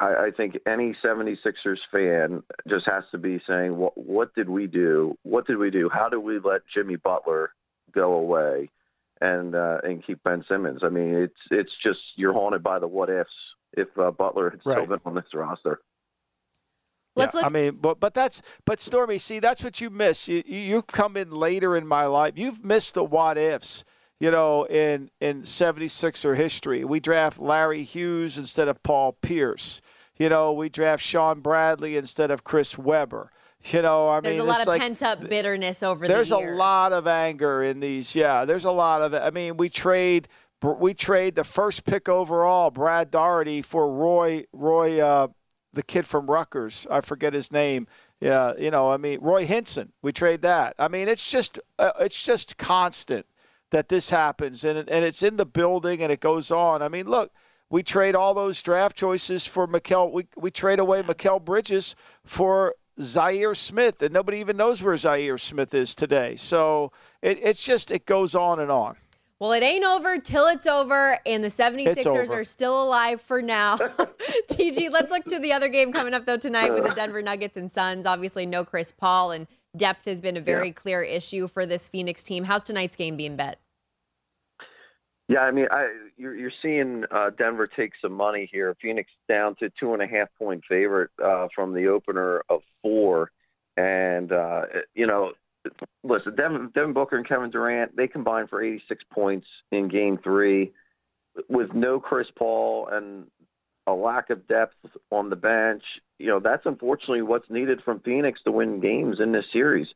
[0.00, 4.66] I, I think any 76ers fan just has to be saying, what, what did we
[4.66, 5.16] do?
[5.22, 5.90] What did we do?
[5.92, 7.52] How did we let Jimmy Butler
[7.92, 8.70] go away
[9.20, 10.80] and uh, and keep Ben Simmons?
[10.82, 13.30] I mean, it's it's just you're haunted by the what ifs
[13.72, 15.80] if uh, Butler had still been on this roster.
[17.16, 17.46] Let's Yeah, look.
[17.50, 19.18] I mean, but but that's but Stormy.
[19.18, 20.28] See, that's what you miss.
[20.28, 22.34] You you- come in later in my life.
[22.36, 23.84] You've missed the what ifs.
[24.20, 29.80] You know, in in 76er history, we draft Larry Hughes instead of Paul Pierce.
[30.16, 33.30] You know, we draft Shawn Bradley instead of Chris Webber.
[33.64, 36.16] You know, I There's mean, a lot of like, pent up bitterness over there.
[36.16, 38.14] there's the a lot of anger in these.
[38.14, 39.22] Yeah, there's a lot of it.
[39.22, 40.28] I mean, we trade
[40.62, 45.28] we trade the first pick overall, Brad Daugherty, for Roy Roy, uh,
[45.72, 46.86] the kid from Rutgers.
[46.90, 47.86] I forget his name.
[48.20, 49.92] Yeah, you know, I mean Roy Hinson.
[50.02, 50.74] We trade that.
[50.78, 53.26] I mean, it's just uh, it's just constant
[53.70, 56.82] that this happens, and it, and it's in the building, and it goes on.
[56.82, 57.32] I mean, look.
[57.70, 60.12] We trade all those draft choices for Mikal.
[60.12, 65.40] We, we trade away Mikal Bridges for Zhaire Smith, and nobody even knows where Zhaire
[65.40, 66.36] Smith is today.
[66.36, 68.96] So it, it's just it goes on and on.
[69.40, 73.76] Well, it ain't over till it's over, and the 76ers are still alive for now.
[74.50, 77.56] TG, let's look to the other game coming up, though, tonight with the Denver Nuggets
[77.56, 78.06] and Suns.
[78.06, 82.22] Obviously, no Chris Paul, and depth has been a very clear issue for this Phoenix
[82.22, 82.44] team.
[82.44, 83.58] How's tonight's game being bet?
[85.28, 88.76] Yeah, I mean, I you're, you're seeing uh, Denver take some money here.
[88.80, 93.30] Phoenix down to two and a half point favorite uh, from the opener of four,
[93.78, 94.62] and uh,
[94.94, 95.32] you know,
[96.02, 100.72] listen, Devin, Devin Booker and Kevin Durant they combined for 86 points in Game Three,
[101.48, 103.24] with no Chris Paul and
[103.86, 104.76] a lack of depth
[105.10, 105.82] on the bench.
[106.18, 109.88] You know, that's unfortunately what's needed from Phoenix to win games in this series.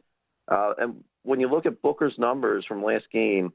[0.49, 3.53] Uh, and when you look at Booker's numbers from last game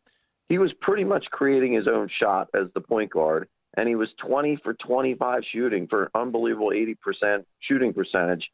[0.50, 4.10] he was pretty much creating his own shot as the point guard, and he was
[4.18, 8.48] 20 for 25 shooting for an unbelievable 80% shooting percentage.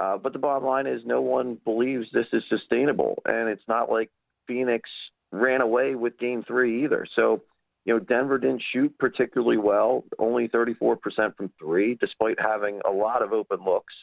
[0.00, 3.90] Uh, but the bottom line is, no one believes this is sustainable, and it's not
[3.90, 4.10] like
[4.46, 4.88] Phoenix
[5.30, 7.06] ran away with Game Three either.
[7.14, 7.42] So,
[7.84, 10.98] you know, Denver didn't shoot particularly well, only 34%
[11.36, 13.94] from three, despite having a lot of open looks.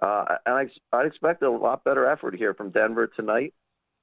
[0.00, 3.52] Uh, and I, I'd expect a lot better effort here from Denver tonight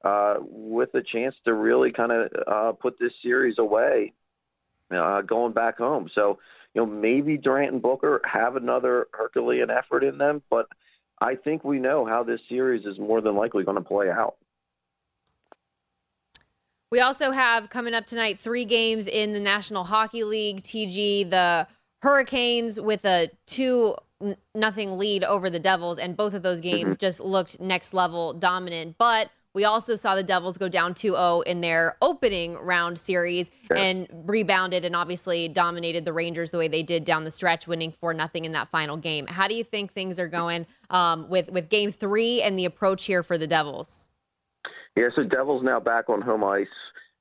[0.03, 4.13] uh, with a chance to really kind of uh, put this series away
[4.95, 6.09] uh, going back home.
[6.13, 6.38] So,
[6.76, 10.68] you know, maybe Durant and Booker have another Herculean effort in them, but
[11.20, 14.38] I think we know how this series is more than likely going to play out.
[16.90, 20.64] We also have coming up tonight three games in the National Hockey League.
[20.64, 21.68] TG, the
[22.02, 23.96] Hurricanes with a two
[24.56, 27.00] nothing lead over the Devils, and both of those games mm-hmm.
[27.00, 28.96] just looked next level dominant.
[28.98, 33.50] But we also saw the Devils go down 2 0 in their opening round series
[33.72, 33.78] yeah.
[33.78, 37.92] and rebounded and obviously dominated the Rangers the way they did down the stretch, winning
[37.92, 39.28] 4 0 in that final game.
[39.28, 43.06] How do you think things are going um, with, with game three and the approach
[43.06, 44.07] here for the Devils?
[44.98, 46.66] Yeah, so Devils now back on home ice.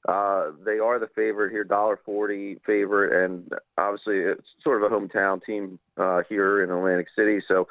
[0.09, 4.95] Uh, they are the favorite here, dollar forty favorite, and obviously it's sort of a
[4.95, 7.41] hometown team uh, here in Atlantic City.
[7.47, 7.69] So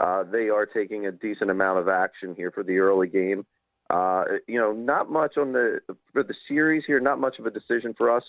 [0.00, 3.46] uh, they are taking a decent amount of action here for the early game.
[3.88, 5.78] Uh, you know, not much on the
[6.12, 7.00] for the series here.
[7.00, 8.24] Not much of a decision for us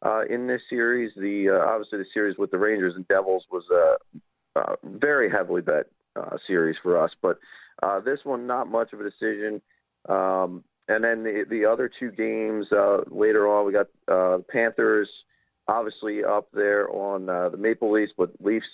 [0.00, 1.12] uh, in this series.
[1.14, 3.96] The uh, obviously the series with the Rangers and Devils was a,
[4.84, 5.86] very heavily bet
[6.46, 7.38] series for us, but
[8.02, 9.60] this one not much of a decision.
[10.08, 15.08] Um, and then the the other two games uh, later on, we got uh, Panthers
[15.68, 18.66] obviously up there on uh, the Maple Leafs, but Leafs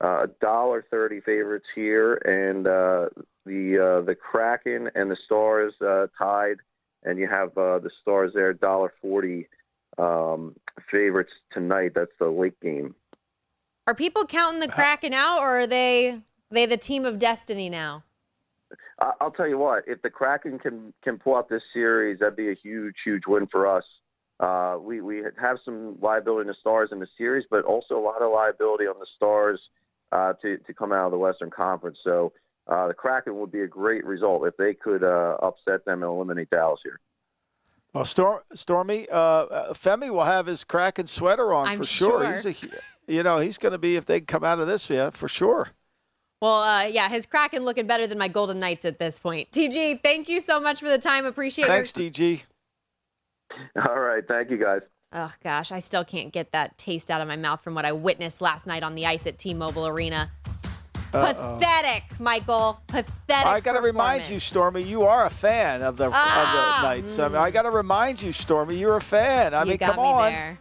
[0.00, 3.08] uh, dollar thirty favorites here, and uh,
[3.44, 6.56] the uh, the Kraken and the Stars uh, tied,
[7.04, 9.48] and you have uh, the Stars there dollar forty
[9.98, 10.56] um,
[10.90, 11.92] favorites tonight.
[11.94, 12.94] That's the late game.
[13.86, 18.04] Are people counting the Kraken out, or are they they the team of destiny now?
[19.20, 19.84] I'll tell you what.
[19.86, 23.46] If the Kraken can can pull out this series, that'd be a huge, huge win
[23.46, 23.84] for us.
[24.40, 28.00] Uh, we we have some liability in the Stars in the series, but also a
[28.00, 29.60] lot of liability on the Stars
[30.12, 31.98] uh, to to come out of the Western Conference.
[32.02, 32.32] So
[32.66, 36.10] uh, the Kraken would be a great result if they could uh, upset them and
[36.10, 37.00] eliminate Dallas here.
[37.94, 42.40] Well, Storm, Stormy, uh, uh, Femi will have his Kraken sweater on I'm for sure.
[42.40, 42.52] sure.
[42.52, 45.10] He's a, you know, he's going to be if they come out of this, yeah,
[45.10, 45.70] for sure.
[46.40, 49.50] Well, uh, yeah, his Kraken looking better than my Golden Knights at this point.
[49.50, 51.26] TG, thank you so much for the time.
[51.26, 51.68] Appreciate it.
[51.68, 52.10] Thanks, your...
[52.10, 52.42] TG.
[53.88, 54.82] All right, thank you guys.
[55.12, 57.92] Oh gosh, I still can't get that taste out of my mouth from what I
[57.92, 60.30] witnessed last night on the ice at T-Mobile Arena.
[61.14, 61.54] Uh-oh.
[61.54, 62.80] Pathetic, Michael.
[62.86, 63.46] Pathetic.
[63.46, 66.18] I got to remind you, Stormy, you are a fan of the, ah, of the
[66.60, 67.16] ah, Knights.
[67.16, 67.24] Mm.
[67.24, 69.54] I, mean, I got to remind you, Stormy, you're a fan.
[69.54, 70.32] I you mean, got come me on.
[70.32, 70.58] There.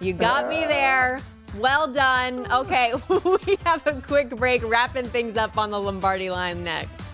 [0.00, 1.20] You got uh, me there.
[1.58, 2.50] Well done.
[2.52, 2.94] Okay,
[3.46, 7.10] we have a quick break, wrapping things up on the Lombardi line next.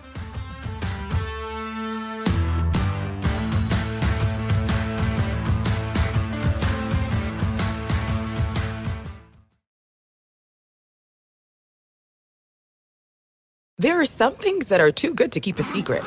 [13.78, 16.02] There are some things that are too good to keep a secret.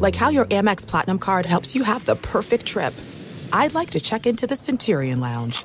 [0.00, 2.92] Like how your Amex Platinum card helps you have the perfect trip.
[3.52, 5.64] I'd like to check into the Centurion Lounge.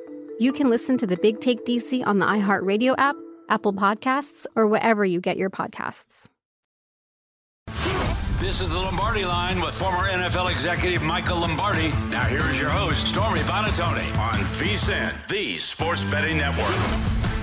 [0.41, 3.15] you can listen to the Big Take DC on the iHeartRadio app,
[3.47, 6.27] Apple Podcasts, or wherever you get your podcasts.
[8.39, 11.89] This is the Lombardi line with former NFL executive Michael Lombardi.
[12.09, 17.40] Now here is your host, Stormy Buonantony, on VSIN, the Sports Betting Network.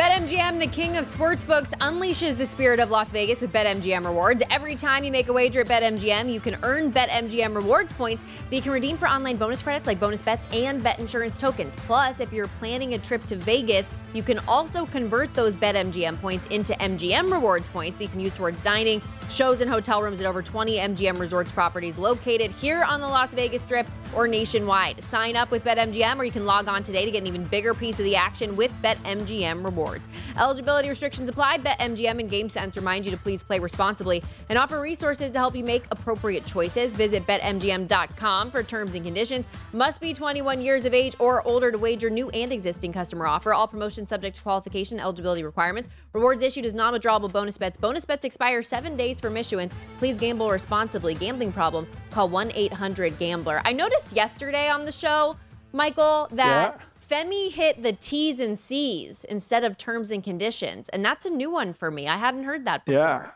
[0.00, 4.42] BetMGM, the king of sportsbooks, unleashes the spirit of Las Vegas with BetMGM rewards.
[4.48, 8.56] Every time you make a wager at BetMGM, you can earn BetMGM rewards points that
[8.56, 11.76] you can redeem for online bonus credits like bonus bets and bet insurance tokens.
[11.76, 16.46] Plus, if you're planning a trip to Vegas, you can also convert those BetMGM points
[16.46, 20.26] into MGM rewards points that you can use towards dining, shows, and hotel rooms at
[20.26, 23.86] over 20 MGM resorts properties located here on the Las Vegas Strip
[24.16, 25.02] or nationwide.
[25.04, 27.74] Sign up with BetMGM or you can log on today to get an even bigger
[27.74, 29.89] piece of the action with BetMGM rewards.
[30.38, 31.58] Eligibility restrictions apply.
[31.58, 35.64] BetMGM and GameSense remind you to please play responsibly and offer resources to help you
[35.64, 36.94] make appropriate choices.
[36.94, 39.46] Visit BetMGM.com for terms and conditions.
[39.72, 43.52] Must be 21 years of age or older to wager new and existing customer offer.
[43.52, 45.88] All promotions subject to qualification eligibility requirements.
[46.12, 47.76] Rewards issued as non-withdrawable bonus bets.
[47.76, 49.74] Bonus bets expire seven days from issuance.
[49.98, 51.14] Please gamble responsibly.
[51.14, 51.86] Gambling problem?
[52.10, 53.62] Call 1-800-GAMBLER.
[53.64, 55.36] I noticed yesterday on the show,
[55.72, 56.76] Michael, that...
[56.78, 61.30] Yeah Femi hit the T's and C's instead of terms and conditions, and that's a
[61.30, 62.06] new one for me.
[62.06, 63.00] I hadn't heard that before.
[63.00, 63.30] Yeah.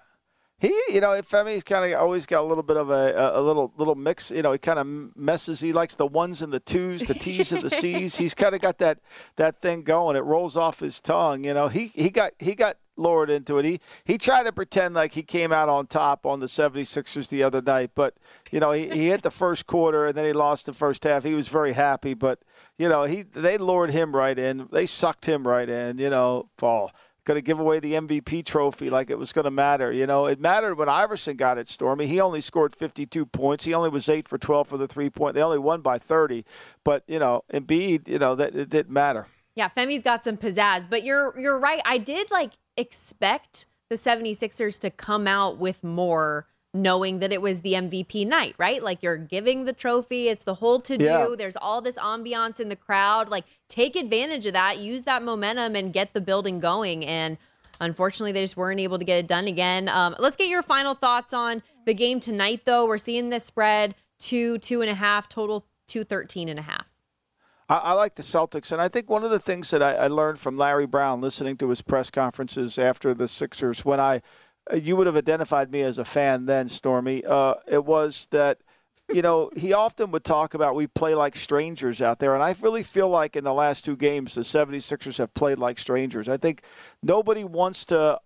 [0.61, 3.73] He, you know, Femi's kind of always got a little bit of a, a little
[3.77, 4.31] little mix.
[4.31, 5.61] You know, he kind of messes.
[5.61, 8.17] He likes the ones and the twos, the T's and the C's.
[8.17, 9.01] He's kind of got that
[9.37, 10.17] that thing going.
[10.17, 11.45] It rolls off his tongue.
[11.45, 13.65] You know, he he got he got lured into it.
[13.65, 17.43] He he tried to pretend like he came out on top on the 76ers the
[17.43, 18.15] other night, but
[18.51, 21.25] you know, he, he hit the first quarter and then he lost the first half.
[21.25, 22.41] He was very happy, but
[22.79, 24.69] you know, he they lured him right in.
[24.73, 26.93] They sucked him right in, you know, Paul.
[27.27, 29.91] Going to give away the MVP trophy like it was going to matter.
[29.91, 32.07] You know, it mattered when Iverson got it, Stormy.
[32.07, 33.65] He only scored 52 points.
[33.65, 35.35] He only was 8 for 12 for the three point.
[35.35, 36.45] They only won by 30.
[36.85, 39.27] But, you know, Embiid, you know, that it didn't matter.
[39.55, 41.81] Yeah, Femi's got some pizzazz, but you're you're right.
[41.85, 47.61] I did like expect the 76ers to come out with more knowing that it was
[47.61, 48.83] the MVP night, right?
[48.83, 51.05] Like you're giving the trophy, it's the whole to do.
[51.05, 51.35] Yeah.
[51.39, 53.29] There's all this ambiance in the crowd.
[53.29, 57.05] Like take advantage of that, use that momentum and get the building going.
[57.07, 57.39] And
[57.81, 59.89] unfortunately, they just weren't able to get it done again.
[59.89, 62.87] Um, let's get your final thoughts on the game tonight, though.
[62.87, 66.94] We're seeing this spread two, two and a half, total two, 13 and a half.
[67.69, 70.07] I, I, like the Celtics, and I think one of the things that I, I,
[70.09, 74.23] learned from Larry Brown listening to his press conferences after the Sixers, when I
[74.73, 77.25] you would have identified me as a fan then, Stormy.
[77.25, 78.59] Uh, it was that
[79.13, 82.55] you know he often would talk about we play like strangers out there, and I
[82.61, 86.29] really feel like in the last two games the 76ers have played like strangers.
[86.29, 86.63] I think
[87.03, 88.21] nobody wants to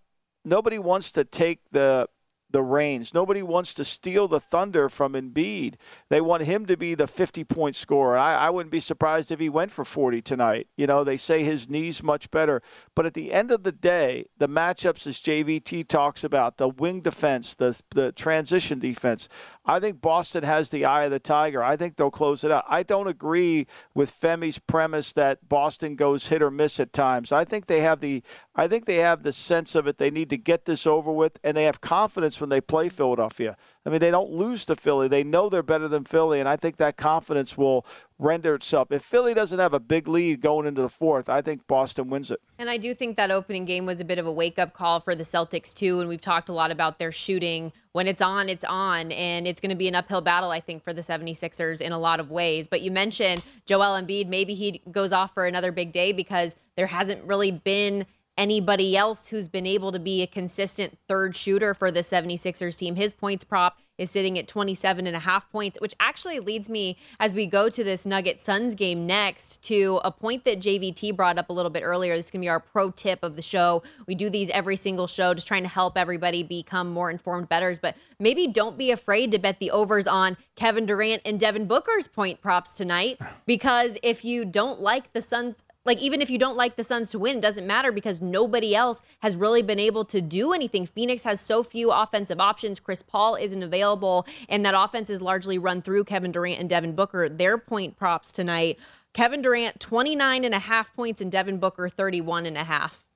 [0.45, 2.09] nobody wants to take the
[2.51, 3.13] the reins.
[3.13, 5.75] Nobody wants to steal the thunder from Embiid.
[6.09, 8.17] They want him to be the 50 point scorer.
[8.17, 10.69] I, I, wouldn't be surprised if he went for 40 tonight.
[10.77, 12.63] You know, they say his knee's much better.
[12.95, 17.01] But at the end of the day, the matchups, as JVT talks about, the wing
[17.01, 19.29] defense, the, the transition defense,
[19.67, 21.63] I think Boston has the eye of the tiger.
[21.63, 22.65] I think they'll close it out.
[22.69, 27.33] I don't agree with Femi's premise that Boston goes hit or miss at times.
[27.33, 28.23] I think they have the
[28.55, 29.99] I think they have the sense of it.
[29.99, 33.57] They need to get this over with, and they have confidence when they play Philadelphia.
[33.87, 35.09] I mean, they don't lose to Philly.
[35.09, 37.87] They know they're better than Philly, and I think that confidence will
[38.19, 38.91] render itself.
[38.91, 42.31] If Philly doesn't have a big lead going into the fourth, I think Boston wins
[42.31, 42.41] it.
[42.59, 45.01] And I do think that opening game was a bit of a wake up call
[45.01, 46.01] for the Celtics, too.
[46.01, 47.73] And we've talked a lot about their shooting.
[47.93, 49.13] When it's on, it's on.
[49.13, 51.99] And it's going to be an uphill battle, I think, for the 76ers in a
[51.99, 52.69] lot of ways.
[52.69, 54.29] But you mentioned Joel Embiid.
[54.29, 58.07] Maybe he goes off for another big day because there hasn't really been
[58.39, 62.97] anybody else who's been able to be a consistent third shooter for the 76ers team.
[62.97, 66.97] His points prop is sitting at 27 and a half points, which actually leads me
[67.19, 71.37] as we go to this Nugget Suns game next to a point that JVT brought
[71.37, 72.17] up a little bit earlier.
[72.17, 73.83] This is going to be our pro tip of the show.
[74.07, 77.81] We do these every single show, just trying to help everybody become more informed betters.
[77.81, 82.07] But maybe don't be afraid to bet the overs on Kevin Durant and Devin Booker's
[82.07, 86.57] point props tonight, because if you don't like the Suns like even if you don't
[86.57, 90.21] like the Suns to win, doesn't matter because nobody else has really been able to
[90.21, 90.85] do anything.
[90.85, 92.79] Phoenix has so few offensive options.
[92.79, 96.95] Chris Paul isn't available, and that offense is largely run through Kevin Durant and Devin
[96.95, 97.27] Booker.
[97.31, 98.79] Their point props tonight.
[99.15, 103.07] Kevin Durant 29 and a half points and Devin Booker 31 and a half.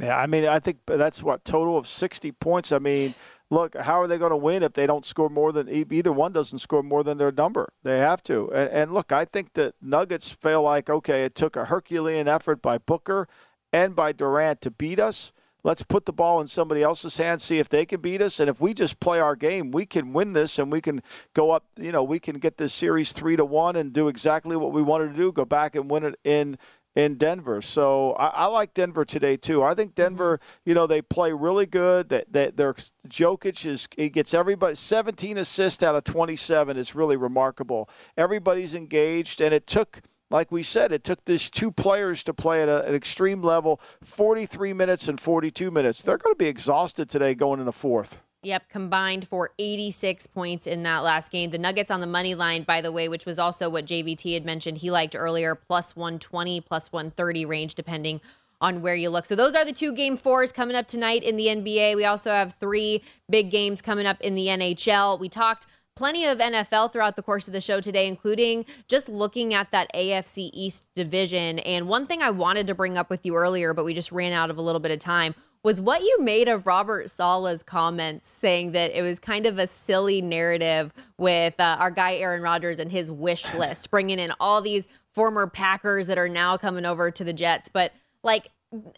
[0.00, 2.72] Yeah, I mean, I think that's what total of 60 points.
[2.72, 3.14] I mean,
[3.50, 6.32] look, how are they going to win if they don't score more than either one
[6.32, 7.72] doesn't score more than their number?
[7.82, 8.52] They have to.
[8.52, 12.62] And, and look, I think the Nuggets feel like okay, it took a Herculean effort
[12.62, 13.28] by Booker
[13.72, 15.32] and by Durant to beat us.
[15.64, 18.38] Let's put the ball in somebody else's hands, see if they can beat us.
[18.38, 21.02] And if we just play our game, we can win this and we can
[21.34, 24.56] go up, you know, we can get this series three to one and do exactly
[24.56, 26.58] what we wanted to do, go back and win it in
[26.98, 27.62] in Denver.
[27.62, 29.62] So I, I, like Denver today too.
[29.62, 30.02] I think mm-hmm.
[30.02, 32.08] Denver, you know, they play really good.
[32.08, 32.74] That they, their
[33.08, 37.88] Jokic is he gets everybody 17 assists out of 27 is really remarkable.
[38.16, 42.62] Everybody's engaged, and it took Like we said, it took these two players to play
[42.62, 46.02] at a, an extreme level 43 minutes and 42 minutes.
[46.02, 48.20] They're going to be exhausted today going in the fourth.
[48.48, 51.50] Yep, combined for 86 points in that last game.
[51.50, 54.46] The Nuggets on the money line, by the way, which was also what JVT had
[54.46, 58.22] mentioned he liked earlier, plus 120, plus 130 range, depending
[58.58, 59.26] on where you look.
[59.26, 61.94] So those are the two game fours coming up tonight in the NBA.
[61.94, 65.20] We also have three big games coming up in the NHL.
[65.20, 69.52] We talked plenty of NFL throughout the course of the show today, including just looking
[69.52, 71.58] at that AFC East division.
[71.58, 74.32] And one thing I wanted to bring up with you earlier, but we just ran
[74.32, 75.34] out of a little bit of time,
[75.68, 79.66] was what you made of Robert Saleh's comments saying that it was kind of a
[79.66, 84.62] silly narrative with uh, our guy Aaron Rodgers and his wish list, bringing in all
[84.62, 87.68] these former Packers that are now coming over to the Jets.
[87.68, 87.92] But
[88.22, 88.48] like,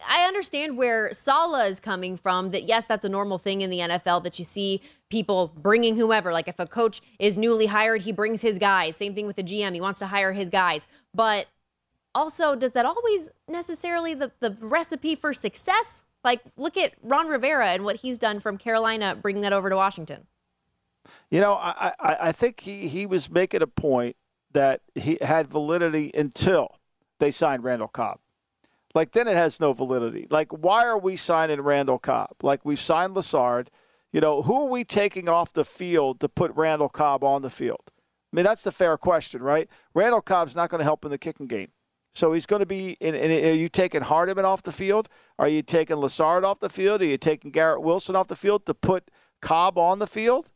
[0.07, 2.51] I understand where Saleh is coming from.
[2.51, 6.31] That yes, that's a normal thing in the NFL that you see people bringing whomever.
[6.31, 8.95] Like if a coach is newly hired, he brings his guys.
[8.95, 10.87] Same thing with the GM; he wants to hire his guys.
[11.13, 11.47] But
[12.15, 16.05] also, does that always necessarily the the recipe for success?
[16.23, 19.75] Like look at Ron Rivera and what he's done from Carolina, bringing that over to
[19.75, 20.27] Washington.
[21.29, 24.15] You know, I I, I think he he was making a point
[24.51, 26.77] that he had validity until
[27.19, 28.19] they signed Randall Cobb
[28.93, 30.27] like then it has no validity.
[30.29, 32.35] Like why are we signing Randall Cobb?
[32.41, 33.69] Like we've signed Lazard.
[34.11, 37.49] You know, who are we taking off the field to put Randall Cobb on the
[37.49, 37.83] field?
[37.87, 39.69] I mean, that's the fair question, right?
[39.93, 41.69] Randall Cobb's not going to help in the kicking game.
[42.13, 42.97] So he's going to be.
[43.01, 45.09] Are you taking Hardman off the field?
[45.39, 47.01] Are you taking Lazard off the field?
[47.01, 49.09] Are you taking Garrett Wilson off the field to put
[49.41, 50.49] Cobb on the field?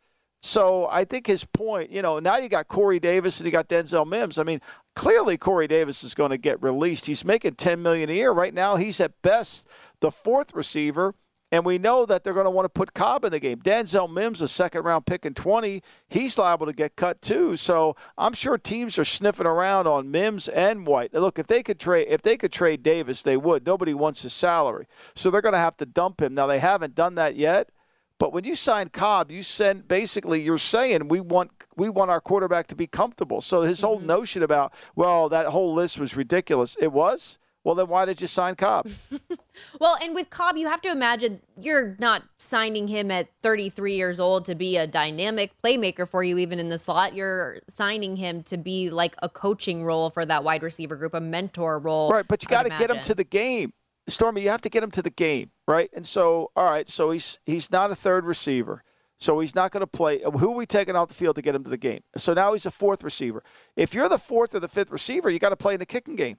[0.43, 3.67] So I think his point, you know, now you got Corey Davis and you got
[3.67, 4.37] Denzel Mims.
[4.37, 4.61] I mean,
[4.95, 7.07] clearly Corey Davis is going to get released.
[7.07, 8.75] He's making 10 million a year right now.
[8.75, 9.65] He's at best
[10.01, 11.15] the fourth receiver,
[11.51, 13.59] and we know that they're going to want to put Cobb in the game.
[13.59, 17.55] Denzel Mims, a second round pick in 20, he's liable to get cut too.
[17.55, 21.13] So I'm sure teams are sniffing around on Mims and White.
[21.13, 23.65] Look, if they could trade if they could trade Davis, they would.
[23.65, 26.33] Nobody wants his salary, so they're going to have to dump him.
[26.33, 27.69] Now they haven't done that yet.
[28.17, 32.21] But when you sign Cobb, you send basically you're saying we want we want our
[32.21, 33.41] quarterback to be comfortable.
[33.41, 34.07] So his whole mm-hmm.
[34.07, 36.75] notion about well that whole list was ridiculous.
[36.79, 37.37] It was.
[37.63, 38.87] Well, then why did you sign Cobb?
[39.79, 44.19] well, and with Cobb, you have to imagine you're not signing him at 33 years
[44.19, 47.13] old to be a dynamic playmaker for you, even in the slot.
[47.13, 51.21] You're signing him to be like a coaching role for that wide receiver group, a
[51.21, 52.09] mentor role.
[52.09, 53.73] Right, but you got to get him to the game.
[54.07, 55.89] Stormy, you have to get him to the game, right?
[55.93, 58.83] And so, all right, so he's he's not a third receiver.
[59.17, 60.21] So he's not going to play.
[60.21, 62.01] Who are we taking off the field to get him to the game?
[62.17, 63.43] So now he's a fourth receiver.
[63.75, 66.15] If you're the fourth or the fifth receiver, you got to play in the kicking
[66.15, 66.37] game.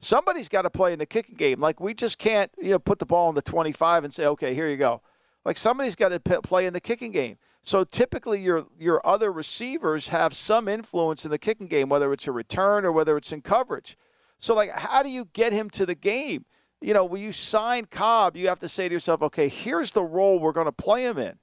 [0.00, 1.60] Somebody's got to play in the kicking game.
[1.60, 4.54] Like we just can't, you know, put the ball in the 25 and say, okay,
[4.54, 5.00] here you go.
[5.44, 7.38] Like somebody's got to p- play in the kicking game.
[7.62, 12.28] So typically, your your other receivers have some influence in the kicking game, whether it's
[12.28, 13.96] a return or whether it's in coverage.
[14.38, 16.44] So like, how do you get him to the game?
[16.80, 20.04] you know, when you sign Cobb, you have to say to yourself, okay, here's the
[20.04, 21.38] role we're going to play him in.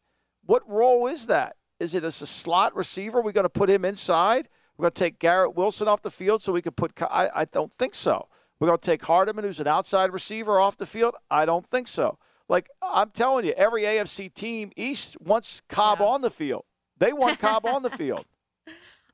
[0.45, 1.55] What role is that?
[1.79, 3.21] Is it as a slot receiver?
[3.21, 4.47] We're going to put him inside.
[4.77, 6.93] We're going to take Garrett Wilson off the field so we can put.
[7.01, 8.27] I, I don't think so.
[8.59, 11.15] We're going to take Hardman, who's an outside receiver, off the field.
[11.29, 12.17] I don't think so.
[12.49, 16.05] Like I'm telling you, every AFC team East wants Cobb yeah.
[16.05, 16.65] on the field.
[16.97, 18.25] They want Cobb on the field.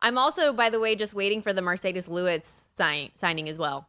[0.02, 3.88] I'm also, by the way, just waiting for the Marcedes Lewis sign, signing as well.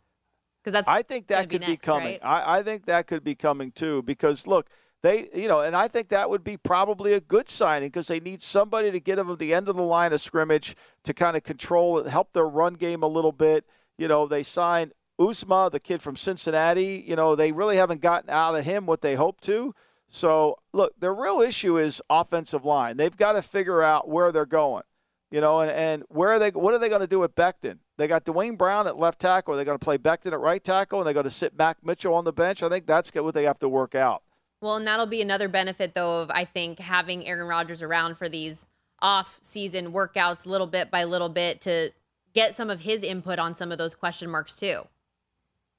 [0.62, 2.18] Because that's I think that could be, next, be coming.
[2.22, 2.24] Right?
[2.24, 4.02] I, I think that could be coming too.
[4.02, 4.68] Because look,
[5.02, 8.20] they you know, and I think that would be probably a good signing because they
[8.20, 11.36] need somebody to get them at the end of the line of scrimmage to kind
[11.36, 13.64] of control help their run game a little bit.
[13.96, 17.04] You know, they signed Uzomah, the kid from Cincinnati.
[17.06, 19.74] You know, they really haven't gotten out of him what they hoped to.
[20.08, 22.96] So look, the real issue is offensive line.
[22.96, 24.82] They've got to figure out where they're going.
[25.30, 26.50] You know, and, and where are they?
[26.50, 27.78] What are they going to do with Becton?
[27.96, 29.54] They got Duane Brown at left tackle.
[29.54, 32.14] They're going to play Becton at right tackle, and they're going to sit Max Mitchell
[32.14, 32.64] on the bench.
[32.64, 34.24] I think that's what they have to work out.
[34.60, 38.28] Well, and that'll be another benefit, though, of I think having Aaron Rodgers around for
[38.28, 38.66] these
[39.00, 41.92] off-season workouts, little bit by little bit, to
[42.34, 44.82] get some of his input on some of those question marks too.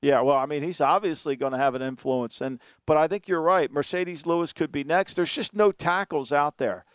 [0.02, 3.28] Yeah, well, I mean, he's obviously going to have an influence, and but I think
[3.28, 3.72] you're right.
[3.72, 5.14] Marcedes Lewis could be next.
[5.14, 6.86] There's just no tackles out there.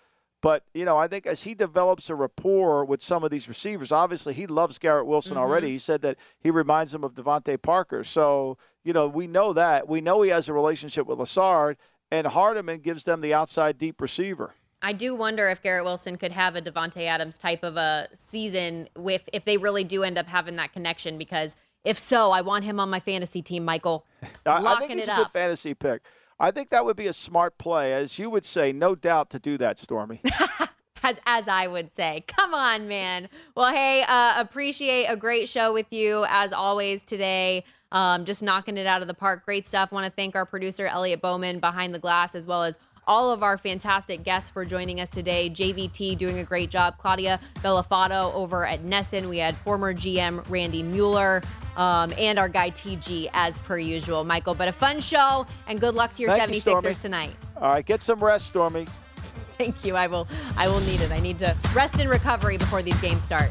[0.42, 3.90] But, you know, I think as he develops a rapport with some of these receivers,
[3.90, 5.40] obviously he loves Garrett Wilson mm-hmm.
[5.40, 5.70] already.
[5.70, 8.04] He said that he reminds him of DeVante Parker.
[8.04, 9.88] So, you know, we know that.
[9.88, 11.78] We know he has a relationship with Lazard,
[12.12, 14.54] and Hardman gives them the outside deep receiver.
[14.82, 18.88] I do wonder if Garrett Wilson could have a Davante Adams type of a season
[18.94, 21.56] with if they really do end up having that connection because
[21.86, 24.04] if so, I want him on my fantasy team, Michael.
[24.44, 25.18] Locking I think he's it a up.
[25.18, 26.02] good fantasy pick.
[26.38, 29.38] I think that would be a smart play, as you would say, no doubt to
[29.38, 30.20] do that, Stormy.
[31.04, 32.24] as as I would say.
[32.26, 33.28] Come on, man.
[33.54, 37.64] Well, hey, uh, appreciate a great show with you as always today.
[37.92, 39.44] Um, just knocking it out of the park.
[39.44, 39.92] Great stuff.
[39.92, 43.42] Want to thank our producer Elliot Bowman behind the glass as well as all of
[43.42, 45.48] our fantastic guests for joining us today.
[45.48, 46.98] JVT doing a great job.
[46.98, 49.28] Claudia Bellafato over at NESN.
[49.28, 51.42] We had former GM Randy Mueller.
[51.76, 54.54] Um, and our guy TG as per usual, Michael.
[54.54, 57.36] But a fun show, and good luck to your Thank 76ers you, tonight.
[57.58, 58.86] All right, get some rest, Stormy.
[59.58, 59.94] Thank you.
[59.94, 60.26] I will.
[60.56, 61.12] I will need it.
[61.12, 63.50] I need to rest and recovery before these games start.